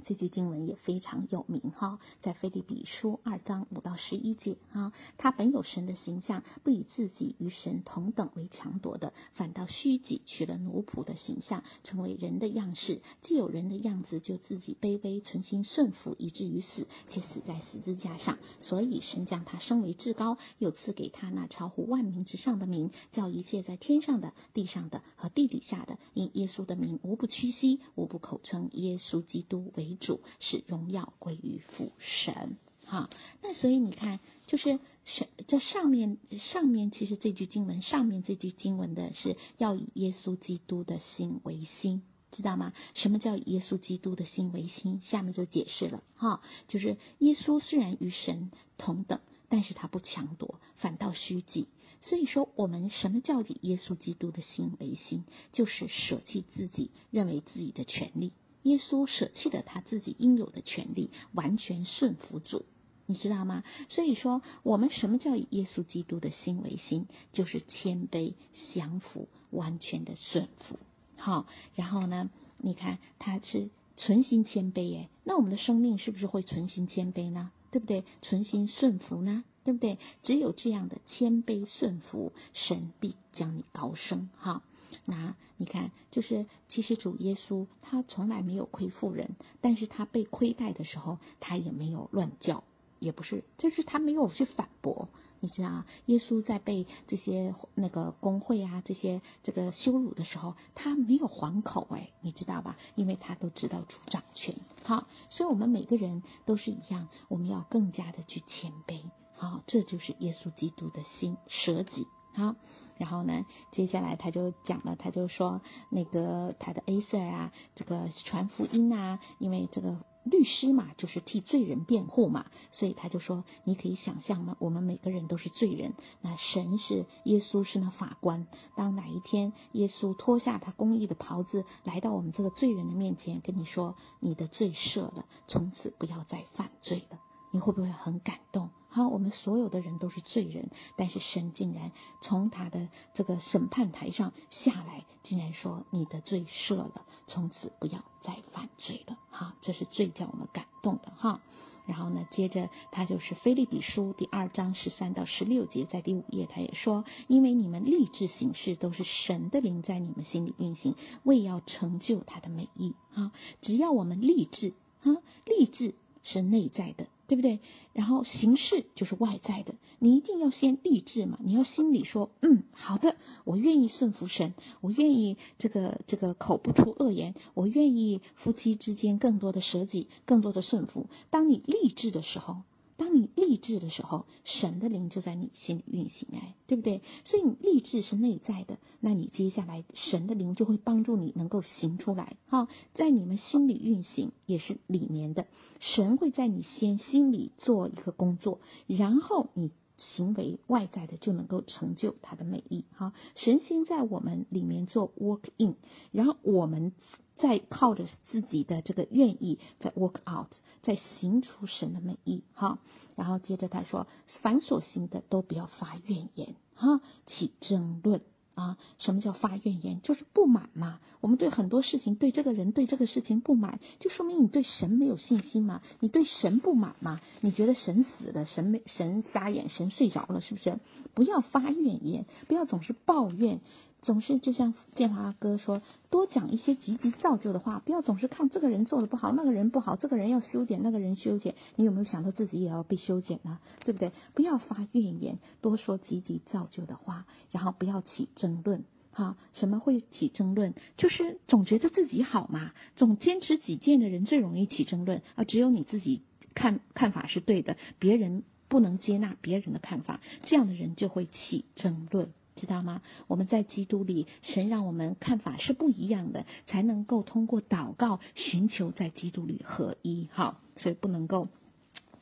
[0.07, 13.01] 这句经文也非常有名哈，在腓立比书二章五到十一节啊，他本有神的形象，不以自己与神同等为强夺的，反倒虚己，取了奴仆的形象，成为人的样式。
[13.23, 18.37] 既有人的样子，就自己卑微，存心顺服，以至于死，且死在十字架上。
[18.61, 29.96] 所以神将他升为至高，又赐给他那超乎万名之上的名，叫一切在天上的、地上的和地底下的，因耶稣的名，无不屈膝，无不口称耶稣基督为。
[29.99, 33.09] 主使荣耀归于父神，哈，
[33.41, 36.17] 那所以你看，就是神这上面
[36.51, 42.73] 上面，其实这句经文上面这句经文的是要以耶稣基督的心为心，知道吗？
[42.93, 45.01] 什么叫耶稣基督的心为心？
[45.01, 51.67] 下面就解释了，哈，就是耶稣虽然与神同等，但是他不强夺，反倒虚己。
[52.03, 55.25] 所以说，我们什么叫以耶稣基督的心为心？
[55.51, 58.31] 就是舍弃自己，认为自己的权利。
[58.67, 62.65] 耶稣舍弃了他自己应有的权利，完全顺服主，
[63.05, 63.63] 你知道吗？
[63.87, 67.07] 所以说，我们什么叫以耶稣基督的心为心？
[67.31, 68.33] 就是谦卑、
[68.73, 70.77] 降服、完全的顺服。
[71.15, 77.51] 好，然后呢，你看他是存心谦卑耶，那我们的生命是不是会存心谦卑呢？
[77.71, 78.03] 对不对？
[78.21, 79.45] 存心顺服呢？
[79.63, 79.97] 对不对？
[80.23, 84.29] 只有这样的谦卑顺服，神必将你高升。
[84.37, 84.61] 哈。
[85.05, 92.63] 那你看，就是其实主耶稣他从来没有亏负人，但是他被亏待的时候，他也没有乱叫，
[92.99, 95.09] 也不是，就是他没有去反驳。
[95.39, 102.75] 你知道，耶稣在被这些那个公会啊这些这个羞辱的时候，他没有还口哎，你知道吧？
[102.95, 104.55] 因为他都知道主掌权。
[104.83, 109.03] 好，所以我们每个人都是一样，我们要更加的去谦卑。
[109.35, 112.07] 好，这就是耶稣基督的心，舍己。
[112.33, 112.55] 好。
[112.97, 124.57] 然后呢，接下来他就讲了，他就说那个他的 Aser 啊，这个传福音啊，因为这个律师嘛，就是替罪人辩护嘛，所以他就说，你可以想象吗？
[124.59, 137.19] 我们每个人都是罪人，那神是耶稣是那法官，当哪一天耶稣脱下他公义的袍子，来到我们这个罪人的面前，跟你说你的罪赦了，从此不要再犯罪了，
[137.57, 138.69] 你会不会很感动？
[138.87, 141.91] 好，我们所有的人都是罪人，但是神竟然
[142.21, 149.17] 从他的这个审判台上下来，竟然说你的罪赦了，从此不要再犯罪了。
[149.31, 151.41] 哈，这是最叫我们感动的哈。
[151.87, 160.93] 然后呢，接着他就是腓立比书第二章十三到十六节，在第五页他也说，因为你们立志行事，都是神的灵在你们心里运行，
[161.23, 162.93] 为要成就他的美意。
[163.13, 167.07] 哈，只要我们立志，哈，立志是内在的。
[167.27, 167.59] 对不对？
[167.93, 171.37] 然后形式就是外在的，你一定要先立志嘛。
[171.43, 181.07] 你要心里说，嗯，好的，我愿意顺服神，我愿意这个这个口不出恶言，我愿意夫妻之间更多的舍己，更多的顺服。
[181.29, 182.61] 当你立志的时候，
[182.97, 187.01] 当你立志的时候，神的灵就在你心里运行，哎，对不对？
[187.25, 195.45] 所以你立志是内在的，那你接下来神的灵就会帮助你能够行出来，哈，在你们心里运行也是里面的，
[195.79, 199.71] 神会在你先心里做一个工作，然后你。
[200.15, 203.13] 行为外在的就能够成就他的美意，哈！
[203.33, 205.75] 神先在我们里面做 work in，
[206.11, 206.93] 然后我们
[207.37, 210.51] 再靠着自己的这个愿意再 work out，
[210.83, 212.79] 再行出神的美意，哈！
[213.15, 214.07] 然后接着他说，
[214.41, 218.21] 凡所行的都不要发怨言，哈，起争论。
[218.57, 220.01] 啊，什么叫发怨言？
[220.01, 220.99] 就是不满嘛。
[221.21, 225.83] 我们对很多事情，对这个人，对这个事情不满，就说明你对神没有信心嘛。
[225.99, 227.21] 你对神不满嘛？
[227.41, 230.79] 你觉得神死了，神没神瞎眼，神睡着了，是不是？
[231.13, 233.61] 不要发怨言，不要总是抱怨。
[234.01, 241.55] 总是就像建华哥说，多讲一些积极造就的话，不要总是看这个人做的不好，那个人不好，这个人要修剪，那个人修剪。
[241.75, 243.59] 你有没有想到自己也要被修剪呢？
[243.83, 244.11] 对不对？
[244.33, 248.85] 不要发怨言，多说积极造就的话，然后不要起争论。
[249.11, 250.75] 哈，什么会起争论？
[250.95, 255.43] 就是总觉得自己好嘛，总坚持己见的人最容易起争论啊。
[255.43, 256.21] 只有你自己
[256.53, 262.31] 看看法是对的，别人不能接纳别人的看法，这样的人就会起争论。
[262.57, 263.01] 知道吗？
[263.27, 270.27] 我们在基督里，神让我们看法是不一样的，才能够通过祷告寻求在基督里合一。
[270.31, 271.47] 好，所以不能够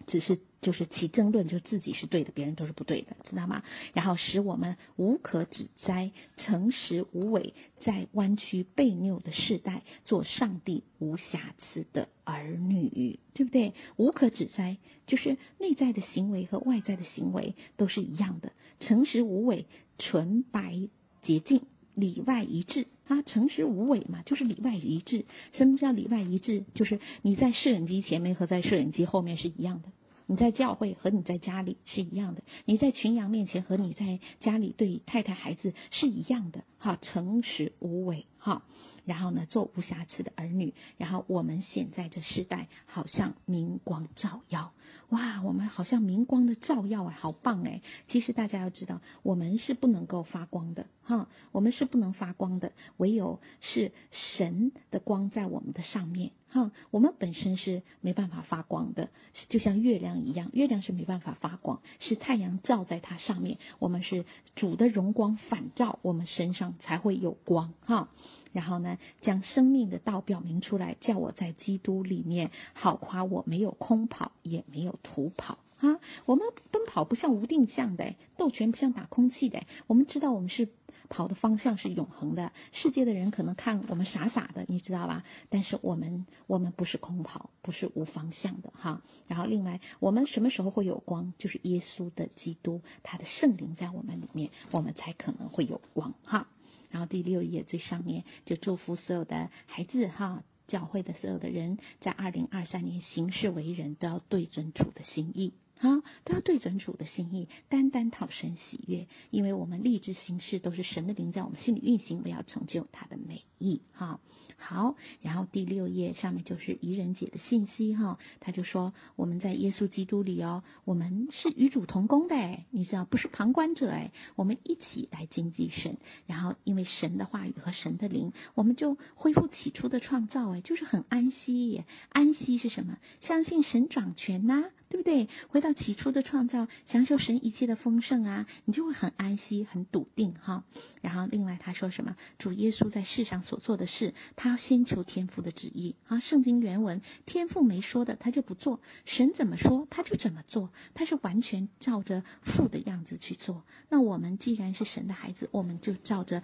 [0.07, 0.39] 只是。
[0.61, 3.61] 就是起争论，就自己是对的，别人都是不对的，知道吗？
[3.93, 13.75] 然后使我们无可指摘，诚实无伪，在弯曲悖谬的世代，做上帝无瑕疵的儿女，对不对？
[13.95, 19.67] 无可指摘，就是内在的行为和外在的行为都是一样的，诚实无伪，
[19.99, 20.89] 纯白
[21.21, 21.61] 洁净，
[21.93, 23.21] 里外一致啊！
[23.21, 25.25] 诚实无伪嘛，就是里外一致。
[25.53, 26.65] 什么叫里外一致？
[26.73, 29.89] 就是你在摄影机前面和在摄影机后面是一样的。
[30.27, 38.61] 你在教会和你在家里是一样的，你在群羊面前和你在家里对太太孩子是一样的，哈，诚实无伪，哈。
[39.05, 40.73] 然后呢，做无瑕疵的儿女。
[40.97, 44.73] 然后我们现在这世代好像明光照耀，
[45.09, 47.83] 哇，我们好像明光的照耀啊，好棒哎！
[48.07, 59.11] 其实大家要知道，我们是不能够发光的，哈，我们是不能发光的，唯有是神的光在我们的上面，哈，我们本身是没办法发光的，
[59.49, 68.09] 就像月亮一样，月亮是没办法发光，是太阳照在它上面，我们是主的荣光反照我们身上才会有光，哈。
[68.51, 75.99] 然后呢，将生命的道表明出来，叫我在基督里面好夸我没有空跑，也没有徒跑啊！
[76.25, 79.63] 我们奔跑不像无定向的，斗拳不像打空气的。
[79.87, 80.69] 我们知道我们是
[81.09, 82.51] 跑的方向是永恒的。
[82.71, 85.23] 世界的人可能看我们傻傻的，你知道吧？
[85.49, 89.01] 但是我们我们不是空跑，不是无方向的哈。
[89.27, 91.33] 然后另外，我们什么时候会有光？
[91.37, 96.47] 就是耶稣的基督，他的圣灵在我们里面，我们才可能会有光哈。
[96.95, 105.89] 然后第六页最上面就祝福所有的孩子哈，教会的所有的人，在二零二三年行事为人，都要对准主的心意哈，
[106.23, 114.21] 都要对准主的心意，单单讨神喜悦，因为我们立志行事都是神的灵在我们心里运行，我要成就他的美意哈。
[114.57, 132.97] 好，然后第六页上面就是怡人姐的信息哈，他就说我们在耶稣基督里哦，我们是与主同工的哎，你知道不是旁观者哎，我们一起来经济神，然后因为神的话语和神的灵，我们就恢复起初的创造哎，就是很安息，安息是什么？
[133.21, 134.63] 相信神掌权呐、
[134.95, 135.27] 对不对？
[135.49, 140.63] 回到起初的创造，享受神一切的丰盛啊，你就会很安息、很笃定哈。
[141.01, 142.15] 然后另外他说什么？
[142.39, 146.21] 主耶稣在世上所做的事，他先求天父的旨意啊。
[146.21, 150.69] 圣经原文，天父没说的，他就不做；神怎么说，他就怎么做。
[150.93, 153.63] 他是完全照着父的样子去做。
[153.89, 156.41] 那我们既然是神的孩子，我们就照着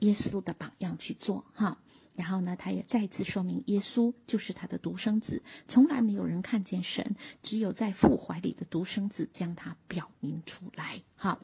[0.00, 1.78] 耶稣的榜样去做哈。
[2.14, 11.02] 然后呢，他也再次说明，耶稣就是他的独生子，从来没有人看见神，只有在父怀里的独生子将他表明出来。
[11.16, 11.40] 好，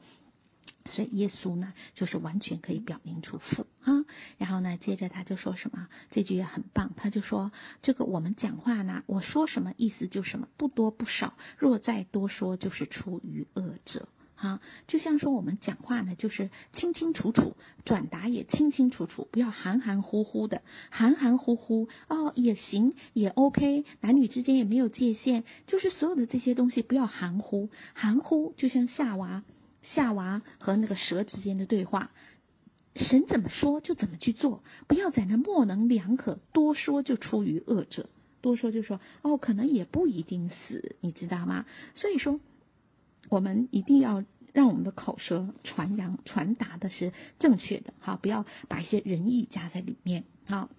[0.85, 4.05] 所以耶稣呢，就是完全可以表明出父啊。
[4.37, 5.87] 然后呢，接着他就说什么？
[6.11, 7.51] 这句也很棒，他就说：
[7.81, 14.09] 这个我们讲话呢，我说什么意思就什么，不多不少，若再多说，就是出于恶者。
[14.37, 29.43] 啊，就像说我们讲话呢，就是清清楚楚，转达也清清楚楚，不要含含糊糊的，含含糊糊哦也行，也 OK，男女之间也没有界限，就是所有的这些东西不要含糊，含糊就像夏娃，
[29.81, 32.11] 夏娃和那个蛇之间的对话，
[32.95, 38.09] 神怎么说就怎么去做，不要在那模棱两可，多说就出于恶者。
[38.39, 41.65] 多说就说哦，可能也不一定死，你知道吗？
[41.95, 42.39] 所以说，
[43.29, 44.23] 我们一定要
[44.53, 50.69] 让我们的口舌传扬传达的是正确的，好，不要把一些仁义加在里面，好。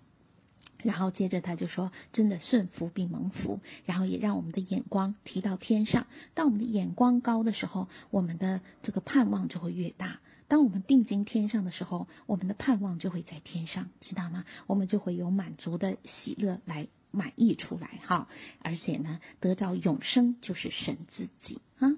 [0.84, 6.06] 然后接着他就说：“真的顺服并蒙福，然后也让我们的眼光提到天上。
[6.34, 10.20] 当我们的眼光高的时候，我们的这个盼望就会越大。
[10.46, 14.44] 当我们定睛天上的时候，我们的盼望就会在天上，知道吗？
[14.68, 18.28] 我们就会有满足的喜乐来满溢出来，哈！
[18.60, 21.90] 而且呢，得到永生就是神自己啊。”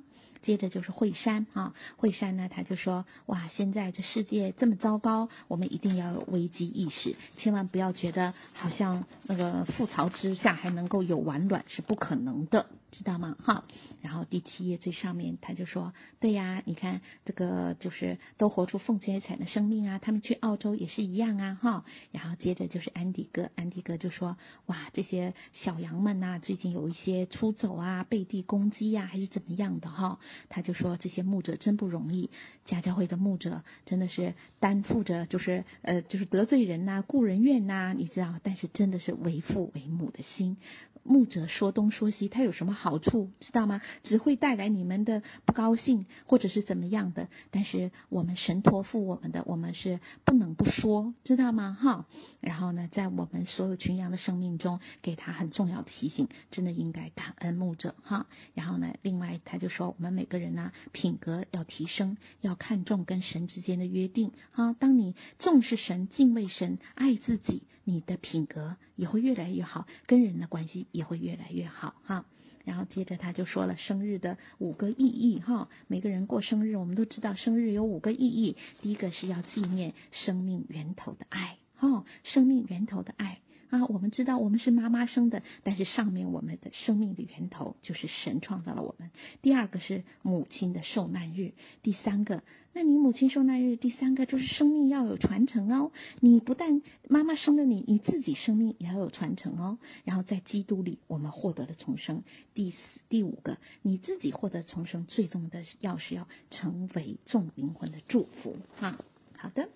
[0.42, 13.36] 接着就是惠山啊，惠山呢，他就说哇，现在这世界这么糟糕，我们一定要有危机意识，千万不要觉得好像那个覆巢之下还能够有完卵是不可能的，知道吗？
[13.42, 13.64] 哈，
[14.00, 24.36] 然后第七页最上面他就说，对呀，你看这个就是都活出奉献产的生命啊，他们去澳洲也是一样啊，哈，然后接着就是安迪哥，安迪哥就说
[24.66, 30.18] 哇，这些小羊们呐，最近有一些出走啊，背地攻击呀，还是怎么样的哈。
[30.48, 32.30] 他就说这些牧者真不容易，
[32.64, 40.56] 家教会的牧者真的是担负着，就是呃，就是得罪人呐、啊，顾人怨呐、啊，你知道，但是真的是为父为母的心。
[41.02, 43.80] 牧者说东说西，他有什么好处，知道吗？
[44.02, 47.28] 只会带来你们的不高兴，或者是怎么样的。
[47.50, 51.76] 但是我们神托付我们的，我们是不能不说，知道吗？
[51.80, 52.06] 哈。
[52.40, 58.26] 然后呢，在我们所有群羊的生命中，给他很重要的提醒，真的应该感恩牧者哈。
[58.54, 64.74] 然后呢，另外他就说，我们每个人呢、品格要提升，要看重跟神之间的约定哈。
[64.78, 70.86] 当你重视神、敬畏神、爱自己，你的品格也会越来越好，跟人的关系。
[70.92, 72.24] 也会越来越好哈，
[72.64, 83.40] 然后接着他就说了生日的五个意义哈，每个人过生日，我们都知道生日有五个意义，第一个是要纪念生命源头的爱哈，生命源头的爱。
[83.70, 89.10] 啊，我们知道我们是妈妈生的，但是上面我们的生命的源头就是神创造了我们。
[89.42, 91.52] 第二个是母亲的受难日，
[91.82, 92.42] 第三个，
[92.72, 95.92] 那你母亲受难日，第三个就是生命要有传承哦。
[96.18, 99.78] 你不但妈妈生了你，你自己生命也要有传承哦。
[100.04, 102.24] 然后在基督里，我们获得了重生。
[102.54, 102.76] 第四、
[103.08, 108.98] 第五个，你自己获得重生，最终的要是要成为众灵魂的祝福哈。
[109.36, 109.68] 好的。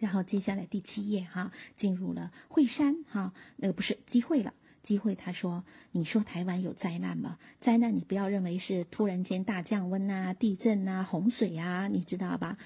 [0.00, 7.38] 然后接下来第七页哈，进入了惠山哈，那个不是机会了，机会他说，你说台湾有灾难吗？
[7.60, 12.56] 灾难你不要认为是突然间大降温啊、地震啊、洪水啊，你知道吧？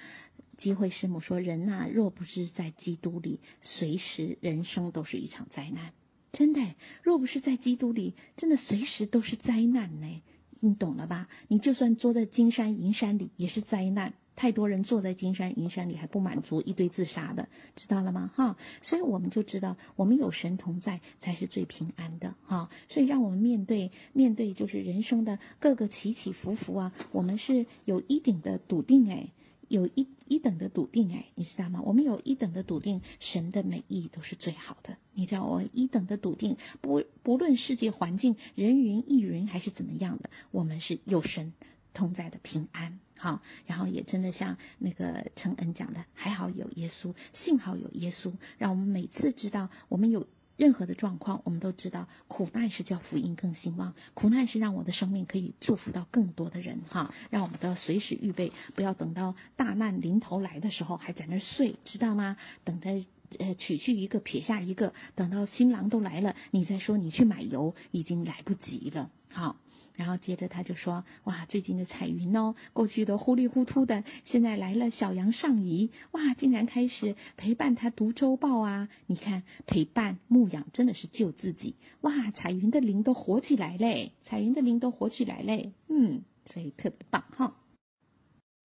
[0.59, 5.93] 机会师母说，人呐，若不是在基督里，随时人生都是一场灾难，
[6.31, 6.61] 真的，
[7.03, 10.23] 若不是在基督里，真的随时都是灾难呢，
[10.61, 11.27] 你懂了吧？
[11.49, 14.15] 你就算坐在金山银山里，也是灾难。
[14.37, 18.31] 太多人坐在金山银山里还不满足，一堆自杀的，知道了吗？
[18.35, 22.69] 哈，所以我们就知道，我们有神同在才是最平安的，哈。
[22.89, 29.29] 所以让我们面对面对就是人生的各个起起伏伏啊，我们是有一顶的笃定哎，
[29.69, 31.81] 有一一等的笃定哎，你知道吗？
[31.85, 34.97] 我们有一等的笃定，神的美意都是最好的。
[35.13, 41.53] 你知道我一等的笃定，不不论世界环境人云亦云还是怎么样的，我们是有神
[41.93, 42.99] 同在的平安。
[43.17, 62.37] 好，然后也真的像那个陈恩讲的，还好有耶稣，幸好有耶稣，让我们每次知道我们有任何的状况，我们都知道苦难是叫福音更兴旺，苦难是让我的生命可以祝福到更多的人哈，让我们都要随时预备，不要等到大难临头来的时候还在那睡，知道吗？
[62.65, 63.05] 等着
[63.39, 69.57] 呃娶去一个撇下一个，等到新郎都来了，你再说你去买油已经来不及了，好。
[69.95, 78.89] 然后接着他就说：“哇，最近的彩云哦，过去的糊里糊涂的，现在来了小羊上移，哇，竟然开始陪伴他读周报啊！
[79.07, 87.55] 你看，陪伴牧养真的是救自己，哇，彩云的灵都活起来嘞，彩云的灵都活起来嘞，嗯，所以特别棒哈。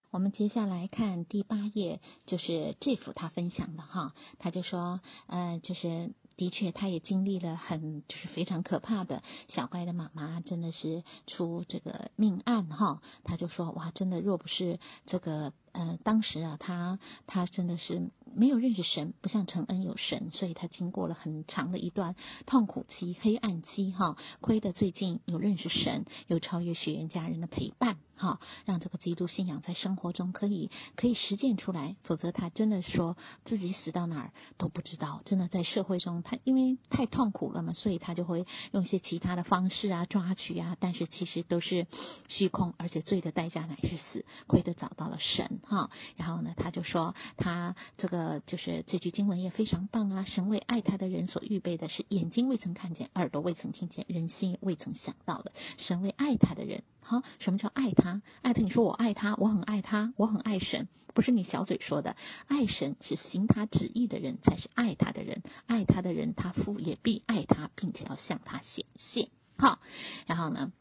[0.09, 9.21] 我们接下来看第八页，就是这幅他分享的哈，他就说，呃，就是。”的确，他也经历了很就是非常可怕的。
[9.49, 18.09] 小乖的妈妈真的是出这个命案哈，他就说哇，真的若不是这个呃，当时啊，他他真的是
[18.39, 22.15] 没有认识神，不像承恩有神，所以他经过了很长的一段
[22.45, 24.15] 痛苦期、黑暗期哈。
[24.39, 31.97] 亏得最近有认识神，有超越血缘家人的陪伴哈，让这个基督信仰在生活中可以可以实践出来。
[32.03, 36.23] 否则他真的说自己死到哪儿都不知道，真的在社会中。
[36.23, 41.87] 他因为太痛苦了嘛，所以他就会用一些其他的方式啊抓取啊，但是其实都是
[42.29, 44.25] 虚空，而且罪的代价乃是死。
[44.47, 45.89] 亏得找到了神哈。
[46.15, 55.51] 然后呢，他就说他这个呃就是这句经文也非常棒啊，神为爱他的人所预备的是眼睛未曾看见，耳朵未曾听见，人心未曾想到的。
[55.77, 58.21] 神为爱他的人，哈，什么叫爱他？
[58.43, 62.15] 爱他，你说我爱他，我很爱他，我很爱神，不是你小嘴说的。
[62.47, 69.29] 爱神是行他旨意的人才是爱他的人，爱他的人，他父也必爱他，并且要向他显现。
[69.57, 69.79] 好，
[70.27, 70.71] 然后呢，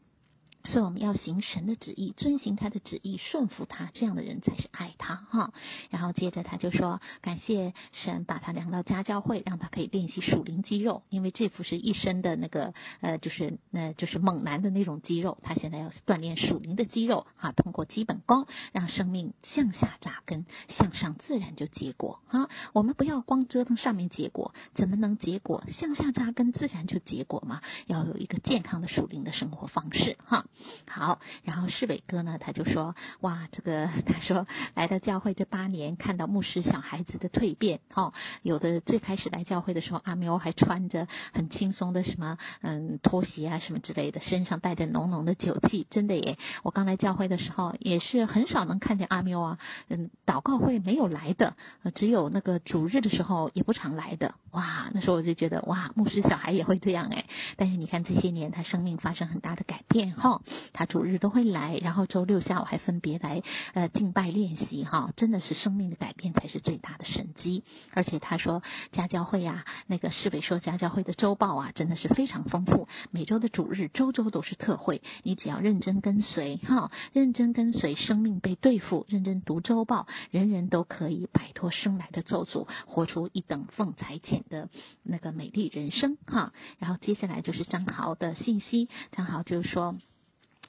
[0.65, 5.53] 所以我们要行神的旨意，遵行他的旨意，顺服他，这样的人才是爱他哈。
[5.89, 22.49] 然后接着他就说，感谢神把他量到家教会，让他可以练习属灵肌肉，因为这不是一身的那个呃，就是呃，就是猛男的那种肌肉，他现在要锻炼属灵的肌肉哈，通过基本功，让生命向下扎根，向上自然就结果哈。
[22.73, 25.63] 我们不要光折腾上面结果，怎么能结果？
[25.71, 27.61] 向下扎根自然就结果嘛。
[27.87, 30.45] 要有一个健康的属灵的生活方式哈。
[30.87, 34.45] 好，然后世伟哥呢，他就说，哇，这个他说
[34.75, 46.37] 来到教会这八年，看到牧师小孩子的蜕变，哦，有的最开始来教会的时候，阿喵还穿着很轻松的什么，嗯，拖鞋啊什么之类的，身上带着浓浓的酒气，真的耶。
[46.63, 51.55] 我刚来教会的时候，也是很少能看见阿喵啊，嗯，祷告会没有来的，
[51.95, 57.25] 只有那个主日的时候也不常来的，哇，那时候我就觉得，哇，牧师小孩也会这样哎。
[57.55, 60.38] 但是你看这些年，他生命发生很大的改变，哈、
[60.73, 67.63] 他主日都会来，然后周六下午还分别来呃敬拜练习哈，真的是生命的改变才是最大的神迹。
[67.93, 84.69] 而且他说家教会啊，那个市委说家教会的周报啊，真的是非常丰富，每周的主日周周都是特会，你只要认真跟随哈，认真跟随，生命被对付，认真读周报，人人都可以摆脱生来的咒诅，活出一等凤彩浅的
[85.03, 86.53] 那个美丽人生哈。
[86.77, 89.95] 然后接下来就是张豪的信息，张豪就是说。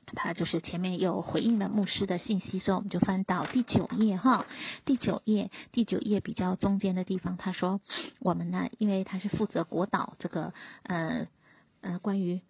[0.06, 4.46] 他就是前面有回应了牧师的信息，所以我们就翻到第九页哈，
[4.84, 7.80] 第九页，第九页比较中间的地方，他说
[8.18, 11.28] 我们呢，因为他是负责国导这个呃
[11.80, 12.40] 呃关于。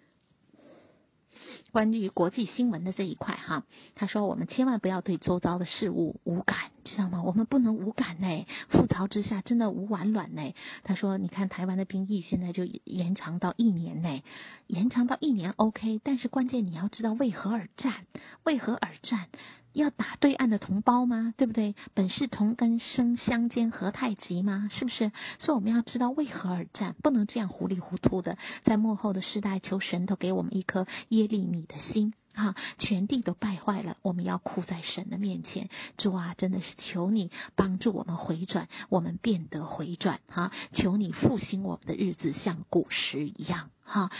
[1.72, 3.64] 关于国际新闻的这一块哈，
[3.94, 7.22] 他说我们千万不要对周遭的事物无感，知道吗？
[7.22, 10.54] 我们不能无感呢，覆巢之下真的无完卵呢。
[10.82, 14.22] 他说，你看台湾的兵役现在就延长到一年呢，
[14.66, 18.06] 延长到一年 OK，但是关键你要知道为何而战，
[18.44, 19.26] 为何而战。
[19.72, 21.34] 要打对岸的同胞吗？
[21.36, 21.74] 对不对？
[21.94, 24.68] 本是同根生，相煎何太急吗？
[24.72, 25.12] 是不是？
[25.38, 28.38] 所以我们要知道为何而战，不能这样糊里糊涂的。
[28.64, 32.54] 在幕后的时代，求神都给我们一颗耶利米的心啊！
[32.78, 35.68] 全地都败坏了，我们要哭在神的面前。
[35.96, 40.50] 主啊，真的是求你帮助我们回转，我们变得回转哈！
[40.72, 44.10] 求你复兴我们的日子，像古时一样哈！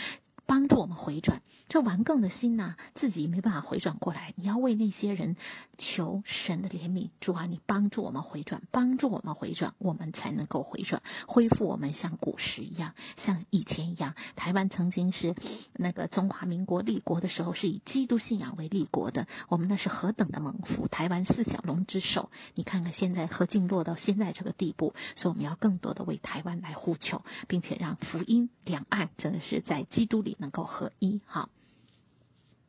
[0.45, 4.33] 帮助我们回转，这顽梗的心呐、自己没办法回转过来。
[4.35, 5.37] 你要为那些人
[5.77, 14.13] 求神的怜悯，主啊，你帮助我们回转，帮助我们回转，我们才能够回转，恢复我们像古时一样，像以前一样。
[14.35, 15.35] 台湾曾经是
[15.73, 20.89] 那个中华民国立国的时候，是以基督信仰为立国的，我们那是何等的蒙福！
[20.89, 30.30] 台湾四小龙之首，你看看现在何竟落到现在这个地步，所以我们要更多的为台湾来呼求，并且让福音两岸真的是在基督里。
[30.39, 31.49] 能够合一哈，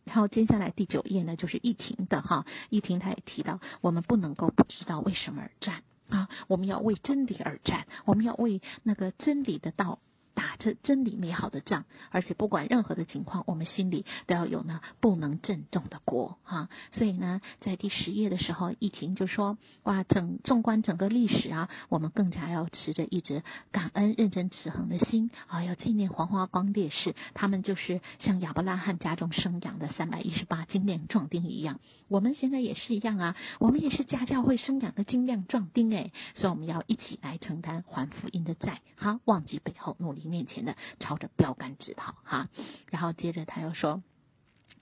[0.04, 9.98] 然后接下来第九页呢，就是一婷的哈，一婷他也提到，我们不能够不知道为什么而战啊，我们要为真理而战，我们要为那个真理的道。
[10.42, 16.68] 打着真理美好的仗，而且不管任何的情况，我们心里都要有呢不能震动的国哈。
[16.90, 31.78] 所以呢，在第十页的时候，一婷就说：哇，整纵观整个历史啊，我们更加要持着一直感恩、认真、持恒的心啊，要纪念黄花岗烈士，他们就是像亚伯拉罕家中生养的三百一十八精炼壮丁一样。
[32.08, 40.31] 我们现在也是一样啊，我们也是家教会生养的精炼壮丁哎，所以我们要一起来承担还福音的债，好，忘记背后，努力。
[40.32, 42.48] 面前的朝着标杆直跑哈，
[42.90, 44.02] 然后接着他又说。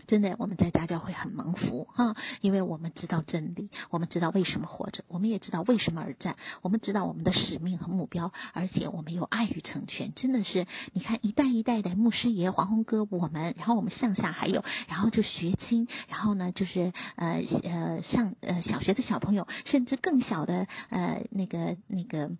[0.07, 10.12] 真的，我们在家教会很蒙福哈，因为我们知道真理，我们知道为什么活着，我们也知道为什么而战，我们知道我们的使命和目标，而且我们有爱与成全。
[10.14, 22.30] 真的是，你看一代一代的牧师爷、黄宏哥，我们，然后我们向下还有，然后就学青，然后呢就是呃呃上呃小学的小朋友，甚至更小的呃那个那个。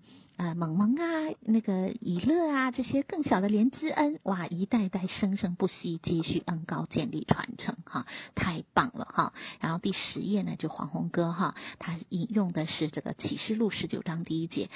[0.41, 9.35] 呃萌萌啊，那个以乐啊，这些更小的连之恩，哇，一代代生生不息，继续恩高建立传承哈，太棒了哈。
[9.61, 14.71] 然后第十页呢，就黄宏哥哈，他引用的是这个启示录十九章第一节，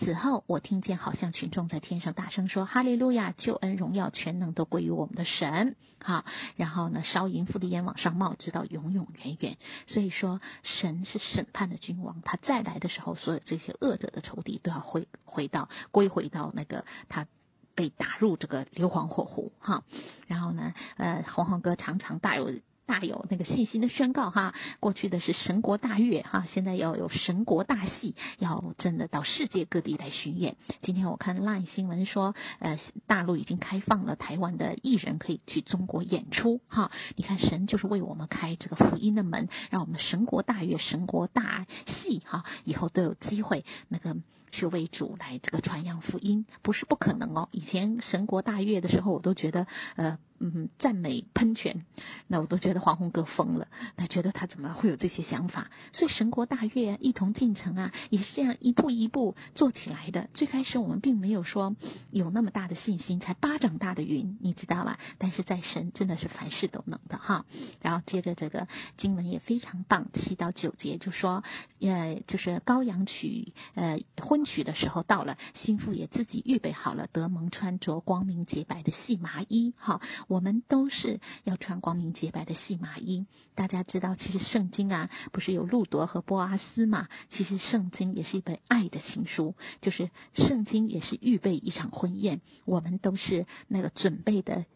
[0.00, 6.26] 此后我听见好像群众在天上大声说：哈利路亚，救恩荣耀全能都归于我们的神哈。
[6.56, 9.56] 然后呢，烧淫妇的烟往上冒，直到永永远远。
[9.86, 14.80] 所以说，神是审判的君王，他再来的时候，所有这些恶者的仇敌都要
[15.24, 17.26] 回到归回到那个他
[17.74, 19.84] 被打入这个硫磺火湖哈。
[20.26, 22.52] 然后呢，呃，黄黄哥常常大有。
[22.88, 30.56] 大有那个信心的宣告哈，过去的是神国大乐哈，现在要有神国大戏，要真的到世界各地来巡演。
[30.82, 32.78] 今天我看 LINE 新闻说，呃，
[33.08, 36.92] 大陆已经开放了台湾的艺人可以去中国演出哈。
[37.16, 44.16] 你看神就是为我们开这个福音的门，让我们神国大乐、神国大戏哈，以后都有机会那个
[44.50, 47.48] 去为主来这个传扬福音，不是不可能哦。
[47.52, 49.66] 以前神国大乐的时候，我都觉得
[49.96, 50.18] 呃。
[50.38, 51.86] 嗯，赞美喷泉，
[52.26, 55.70] 那我都觉得黄宏哥疯了，那觉得他怎么会有这些想法？
[55.94, 60.28] 所以神国大乐啊，一同进城啊，也是这样一步一步做起来的。
[60.34, 61.74] 最开始我们并没有说
[62.10, 64.98] 有那么大的信心，才巴掌大的云，你知道吧？
[65.16, 67.46] 但是在神真的是凡事都能的哈。
[67.80, 68.68] 然后接着这个
[68.98, 71.44] 经文也非常棒，七到九节就说，
[71.80, 74.00] 呃，就是羔羊曲呃
[74.36, 80.02] 婚娶的时候到了，新妇也自己预备好了，德蒙穿着光明洁白的细麻衣哈。
[80.28, 83.24] 我们都是要穿光明洁白的细麻衣。
[83.54, 87.08] 大家知道，其实圣经啊，不是有路得和波阿斯嘛？
[87.30, 92.42] 其实圣经也是一本爱的情书，就是圣经也是预备一场婚宴。
[92.66, 94.66] 我们都是那个准备的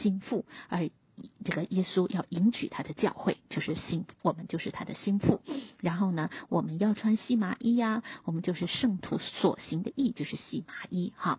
[0.00, 0.88] 新妇，而
[1.44, 5.40] 这个耶稣要迎娶他的教会，就是心，我们就是他的心腹。
[5.80, 11.38] 然后呢，我们要穿细麻衣呀，我们就是圣徒所行的义，就是细麻衣哈。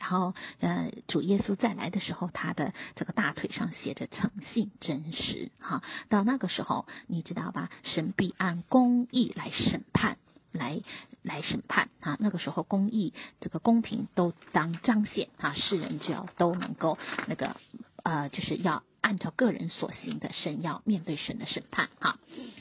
[0.00, 5.84] 然后，呃，主耶稣再来的时候，他的这个大腿上写着诚信真实，哈。
[6.08, 7.70] 到那个时候，你知道吧？
[7.84, 10.18] 神必按公义来审判，
[10.50, 10.82] 来
[11.22, 12.16] 来审判啊。
[12.18, 17.56] 那个时候，公义这个公平都当彰显啊，世人就要都能够那个
[18.04, 18.82] 呃，就是要。
[19.04, 22.18] 按照个人所行的，神要面对神的审判哈。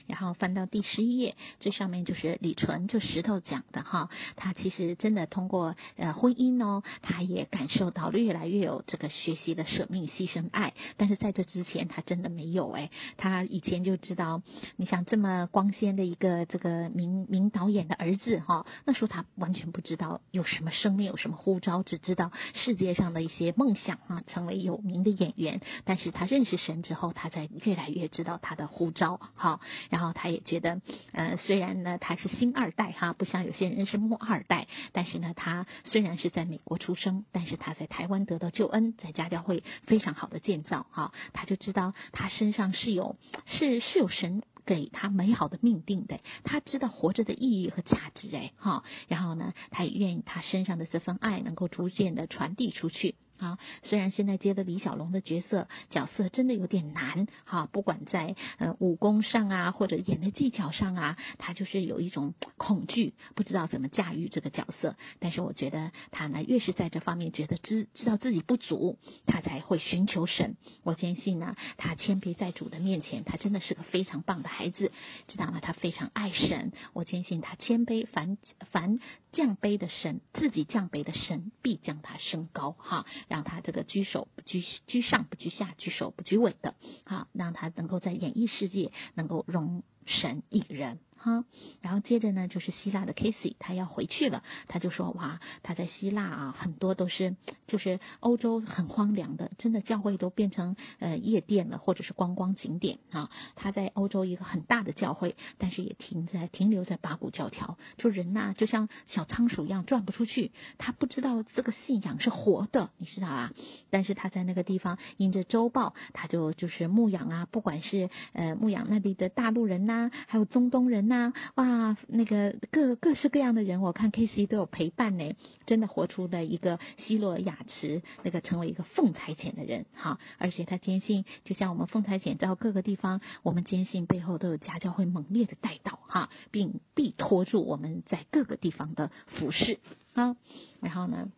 [0.08, 4.10] 然后翻到第十一页，最上面就是李纯就石头讲的哈。
[4.36, 10.74] 他其实真的通过呃婚姻哦，他也感受到越来越有这个学习的舍命、牺牲、爱。
[10.98, 12.92] 但是在这之前，他真的没有哎。
[13.16, 14.44] 他以前就知道，
[14.76, 25.62] 你想这么光鲜的一个这个名名导演的儿子哈，那时候他完全不知道有什么生命，有什么呼召，只知道世界上的一些梦想啊，成为有名的演员。
[25.86, 26.28] 但是他。
[26.34, 29.62] 认识神之后，他才越来越知道他的呼召，好，
[29.92, 30.82] 然后他也觉得，
[31.12, 43.16] 呃，虽然呢他是星二代哈，不像有些人是木二代，但是呢，他虽然是在美国出生，但是他在台湾得到救恩，在家教会非常好的建造，哈，他就知道他身上是有
[43.46, 53.14] 是是有神给他美好的命定的，他知道活着的意义和价值，哎，哈，然后呢，他也愿意他身上的这份爱能够逐渐的传递出去。
[53.38, 64.96] 啊，虽然现在接的李小龙的角色角色真的有点难，哈，不管在呃武功上啊，或者演的技巧上啊，他就是有一种恐惧，不知道怎么驾驭这个角色。
[65.20, 70.56] 但是我觉得他呢，越是在这方面觉得知知道自己不足，他才会寻求神。
[70.84, 74.92] 我坚信呢，他谦卑在主的面前，他真的是个非常棒的孩子，
[75.28, 75.60] 知道吗？
[75.62, 76.72] 他非常爱神。
[76.94, 78.38] 我坚信他谦卑，凡
[78.72, 79.00] 凡
[79.34, 83.06] 降卑的神，自己降卑的神必将他升高，哈。
[83.28, 91.00] 让他这个居首不居居上不居下，居首不居尾的，哈，让他能够在演艺世界能够容神一人。
[91.24, 91.46] 哈，
[91.80, 103.30] 然后接着呢，就是希腊的 Casey，他要回去了，他就说哇，他在希腊啊，很多都是就是欧洲很荒凉的，真的教会都变成呃夜店了，或者是观光景点啊。
[103.56, 110.52] 他在欧洲一个很大的教会，但是也停在停留在八股教条，就人呐，就像小仓鼠一样转不出去。
[110.78, 113.54] 他不知道这个信仰是活的，你知道啊？
[113.90, 121.13] 但是他在那个地方，因着周报，他就就是牧养啊，不管是呃牧养那里的大陆人呐，还有中东人呐。
[121.14, 125.36] 啊哇，那个各各式各样的人，我看 K C 都有陪伴呢，
[125.68, 139.80] 真的活出了一个希罗雅池，那个成为一个奉财遣的人哈，而且他坚信，就像我们奉财遣到各个地方，我们坚信背后都有家教会猛烈的带到哈，并必托住我们在各个地方的服侍
[140.14, 140.36] 啊，
[140.82, 141.30] 然后呢，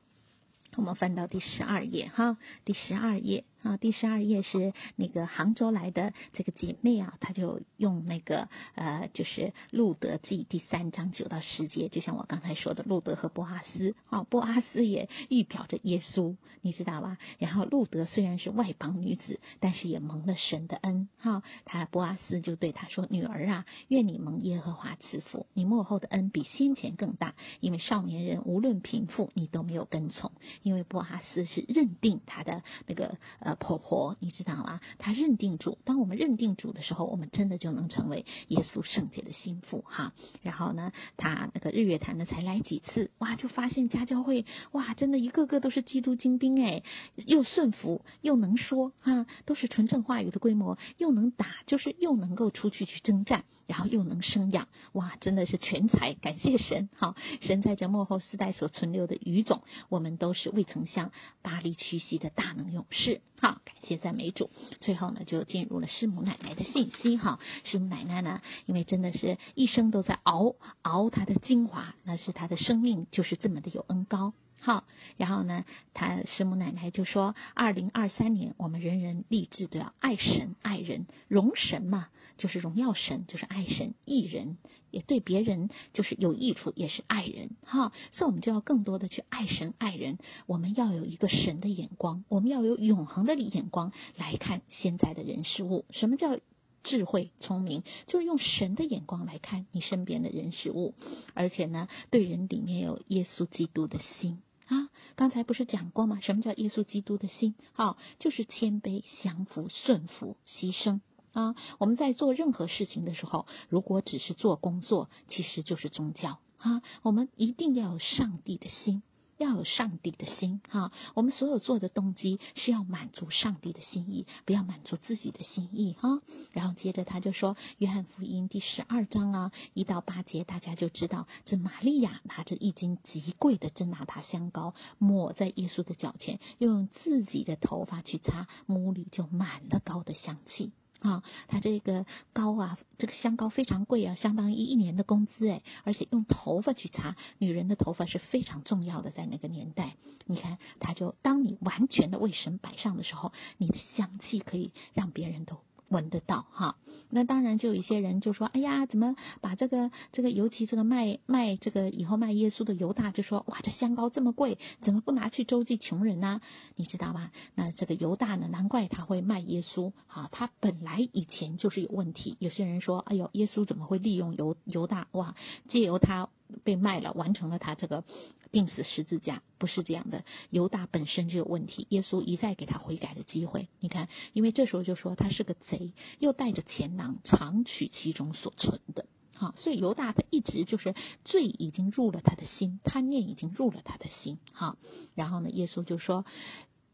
[0.78, 3.44] 我们翻到第十二页哈，第十二页。
[3.66, 17.18] 啊，第十二页是那个杭州来的这个姐妹啊，她就用那个呃，就是路德记第三章九到十节，就像我刚才说的，路德和波阿斯啊，波阿斯也预表着耶稣，你知道吧？
[17.40, 21.42] 然后路德虽然是外邦女子，但是也蒙了神的恩哈。
[21.66, 34.80] 他波阿斯就对他说：“女儿啊，愿你蒙耶和华赐福，你幕后的恩比先前更大，因为少年人无论贫富，你都没有跟从，因为波阿斯是认定他的那个呃。”婆婆，你知道吗？
[34.98, 40.14] 她认定主，当我们认定主的时候，我们真的就能成为耶稣圣洁的心腹哈。
[40.42, 46.84] 然后呢，他那个日月潭呢才来几次，哇，就发现家教会哇，真的一个个都是基督精兵哎，
[47.16, 57.16] 又顺服又能说哈，都是纯正话语的规模，又能打，就是又能够出去去征战，然后又能生养，哇，真的是全才，感谢神哈。
[57.42, 61.12] 神在这幕后世代所存留的余种，我们都是未曾向
[61.42, 63.22] 巴力屈膝的大能勇士。
[63.40, 64.50] 好，感谢赞美主。
[64.82, 67.40] 最后呢，就进入了师母奶奶的信息哈。
[67.64, 74.34] 师母奶奶呢，因为真的是一生都在熬熬她的精华，那是她的生命就是这么的有恩高。
[74.62, 74.84] 好，
[75.18, 75.64] 然后呢，
[75.94, 82.08] 她师母奶奶就说，二零二三年我们人人立志都要爱神爱人，容神嘛，
[82.38, 84.58] 就是荣耀神，就是爱神益人。
[84.92, 90.20] 也对别人就是有益处，也是爱人哈，所以我们就要更多的去爱神爱人。
[90.46, 95.84] 我们要有一个神的眼光，我们要有永恒的眼光来看现在的人事物。
[95.90, 96.40] 什么叫
[96.82, 97.84] 智慧聪明？
[98.08, 100.94] 就是用神的眼光来看你身边的人事物，
[101.34, 104.90] 而且呢，对人里面有耶稣基督的心啊。
[105.18, 106.20] 刚才不是讲过吗？
[106.22, 107.56] 什么叫耶稣基督的心？
[107.74, 111.02] 好，就是谦卑、降服、顺服、牺牲。
[111.36, 116.82] 啊，我们在做任何事情的时候，如果只是做工作，其实就是宗教啊。
[117.04, 119.04] 我们一定要有上帝的心，
[119.38, 120.94] 要有上帝的心哈。
[121.14, 126.22] 我们所有做的动机是要满足上帝的心意，不要满足自己的心意哈。
[126.54, 140.72] 然后接着他就说，《约翰福音》第十二章啊，一到八节，大家就知道，这玛利亚拿着一斤极贵的真哪哒香膏，抹在耶稣的脚前，又用自己的头发去擦，屋里就满了膏的香气。
[141.10, 149.96] 啊，他这个膏啊，这个香膏非常贵啊，相当于一年的工资哎，而且用头发去擦，女人的头发是非常重要的，在那个年代，
[150.26, 155.58] 你看，他就当你完全的为神摆上的时候，你的香气可以让别人都。
[155.96, 156.76] 闻得到哈，
[157.10, 166.42] 那当然就有一些人就说，哎呀，怎么把这个这个，尤其这个卖卖这个以后卖耶稣的犹大就说，哇，这香膏这么贵，怎么不拿去周济穷人呢？
[166.76, 167.32] 你知道吗？
[167.56, 172.36] 那这个犹大呢，难怪他会卖耶稣啊，他本来以前就是有问题。
[172.40, 175.08] 有些人说，哎呦，耶稣怎么会利用犹犹大？
[175.14, 175.36] 哇，
[175.70, 176.28] 借由他。
[176.64, 178.04] 被卖了，完成了他这个
[178.52, 180.24] 钉死十字架，不是这样的。
[180.50, 183.68] 犹大本身就有问题，耶稣一再给他悔改的机会。
[183.80, 189.06] 你看，因为这时候就说他是个贼，又带着钱囊，常取其中所存的。
[189.34, 194.38] 好，所以犹大他一直就是罪已经入了他的心，贪念已经入了他的心。
[194.54, 194.78] 好，
[195.14, 196.26] 然后呢，耶稣就说。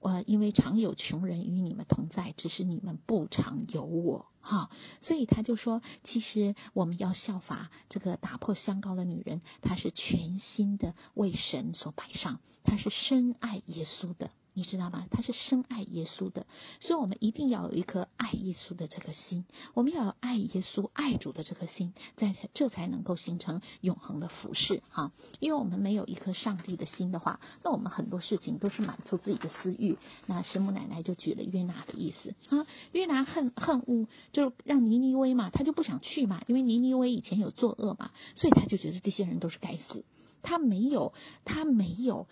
[0.02, 4.72] 我，因为常有穷人与你们同在，只是你们不常有我哈，
[5.02, 14.32] 所以他就说，其实我们要效法这个打破香膏的女人，她是全心的为神所摆上，她是深爱耶稣的。
[14.54, 15.08] 你知道吗？
[15.10, 16.46] 他是深爱耶稣的，
[16.82, 19.46] 所以我们一定要有一颗爱耶稣的这颗心。
[19.74, 25.14] 我们要有爱耶稣、爱主的这颗心，在这才能够形成永恒的服侍哈。
[25.40, 29.98] 因为我们没有一颗上帝的心的话，那我们很多事情都是满足自己的私欲。
[30.26, 40.04] 那师母奶奶就举了约拿的意思啊，约拿恨恨恶，就让尼尼微嘛，他就不想去嘛，因为尼尼微以前有作恶嘛，所以他就觉得这些人都是该死。
[40.44, 41.14] 他没有，
[41.46, 42.28] 他没有。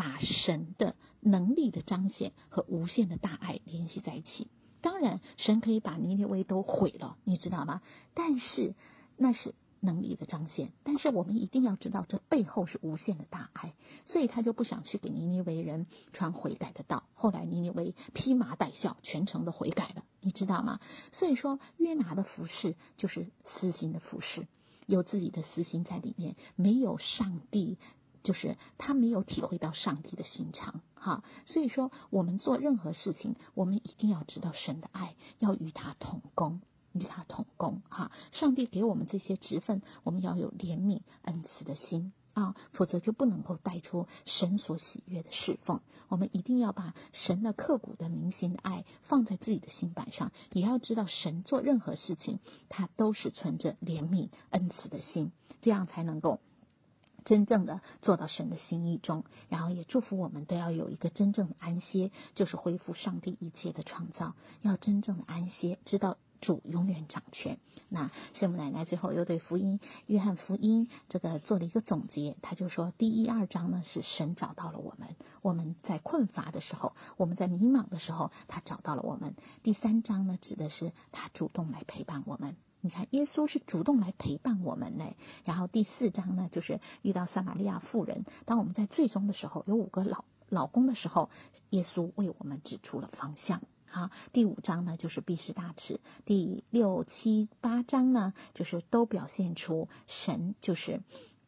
[0.00, 4.48] 把神的能力的彰显和无限的大爱联系在一起。
[4.80, 7.82] 当然，神可以把尼尼微都毁了，你知道吗？
[8.14, 8.74] 但是
[9.18, 10.72] 那是能力的彰显。
[10.84, 13.74] 但是我们一定要知道，这背后是无限的大爱。
[14.06, 17.04] 所以他就不想去给尼尼微人传悔改的道。
[17.12, 20.80] 后来尼尼微披麻戴孝，全程的悔改了，你知道吗？
[21.12, 24.46] 所以说，约拿的服饰就是私心的服饰，
[24.86, 27.76] 有自己的私心在里面，没有上帝。
[28.22, 36.60] 就是他没有体会到上帝的心肠，哈，所以说我们做任何事情，我们一定要知道神的爱，要与他同工，
[36.92, 38.10] 与他同工，哈。
[38.32, 45.80] 上帝给我们这些职分，我们要有怜悯恩慈的心啊，否则就不能够带出神所喜悦的侍奉。
[46.08, 56.40] 我们一定要把神的刻骨的铭心的爱放在自己的心板上，也要知道神做任何事情，他都是存着怜悯恩慈的心，这样才能够。
[57.24, 67.58] 真正的做到神的心意中，然后也祝福我们都要有一个真正的安歇，就是恢复上帝一切的创造，要真正的安歇，知道主永远掌权。
[67.88, 79.34] 那圣母奶奶最后又对福音约翰福音这个做了一个总结，他就说第一二章呢是神找到了我们，我们在困乏的时候，我们在迷茫的时候，他找到了我们。
[79.64, 82.56] 第三章呢指的是他主动来陪伴我们。
[82.82, 85.04] 你看，耶稣是主动来陪伴我们呢。
[85.44, 88.24] 然后第四章呢，就是遇到撒玛利亚妇人。
[88.46, 91.28] 当我们在最终的时候，有五个老老公的时候，
[91.70, 93.60] 耶稣为我们指出了方向。
[93.86, 96.00] 好，第五章呢，就是毕士大池。
[96.24, 101.02] 第六七八章呢，就是都表现出神就是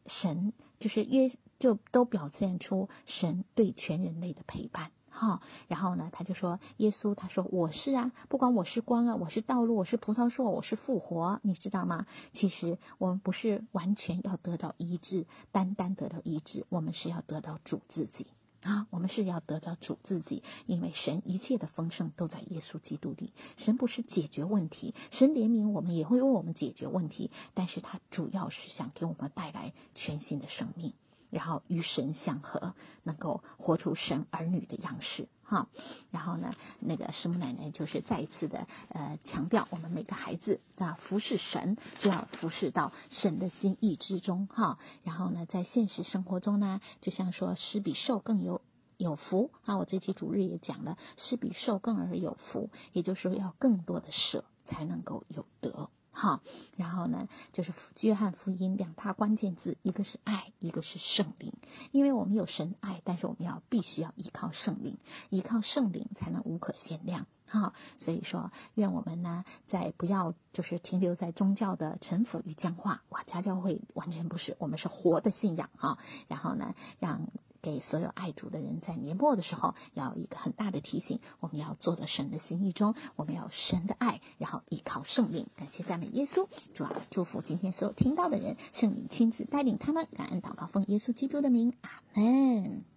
[0.05, 4.91] 神就是约就都表现出神对全人类的陪伴。
[5.15, 12.07] 好，然后呢，他就说，耶稣他说我是啊，不管我是光啊，我是道路，我是葡萄树，我是复活，你知道吗？
[12.33, 18.25] 其实我们不是完全要得到医治，单单得到医治，我们是要得到主自己
[18.63, 23.33] 啊，我们是要得到主自己，因为神一切的丰盛都在耶稣基督里。
[23.57, 30.93] 神不是解决问题，神怜悯我们也会为我们解决问题，但是他主要是想给我们带来全新的生命。
[31.33, 35.67] 然后与神相合，能够活出神儿女的样式，哈。
[36.11, 44.77] 然后呢，那个师母奶奶就是再一次的呃强调，我们每个孩子啊服侍神，就要服侍到神的心意之中，哈。
[45.03, 48.61] 然后呢，在现实生活中呢，就像说施比受更有
[48.97, 49.77] 有福啊。
[49.77, 55.89] 我这期主日也讲了，施比受更而有福，也就是说要更多的舍才能够有得。
[56.15, 56.41] 好，
[56.77, 61.51] 然后呢，就是约翰福音两大关键字，一个是爱，一个是圣灵。
[61.91, 64.97] 因为我们有神爱，但是我们要必须要依靠圣灵，
[65.29, 67.25] 依靠圣灵才能无可限量。
[67.47, 73.01] 哈，所以说，愿我们呢，在不要就是停留在宗教的陈腐与僵化。
[73.09, 75.97] 哇，家教会完全不是，我们是活的信仰哈。
[76.27, 77.27] 然后呢，让。
[77.63, 85.47] 给所有爱主的人，在年末的时候，要一个很大的提醒：我们要做的神的心意中，我们要神的爱，然后依靠圣灵。
[85.55, 92.92] 感谢赞美耶稣，主啊，祝福今天所有听到的人，圣灵亲自带领他们，感恩祷告，奉耶稣基督的名，阿门。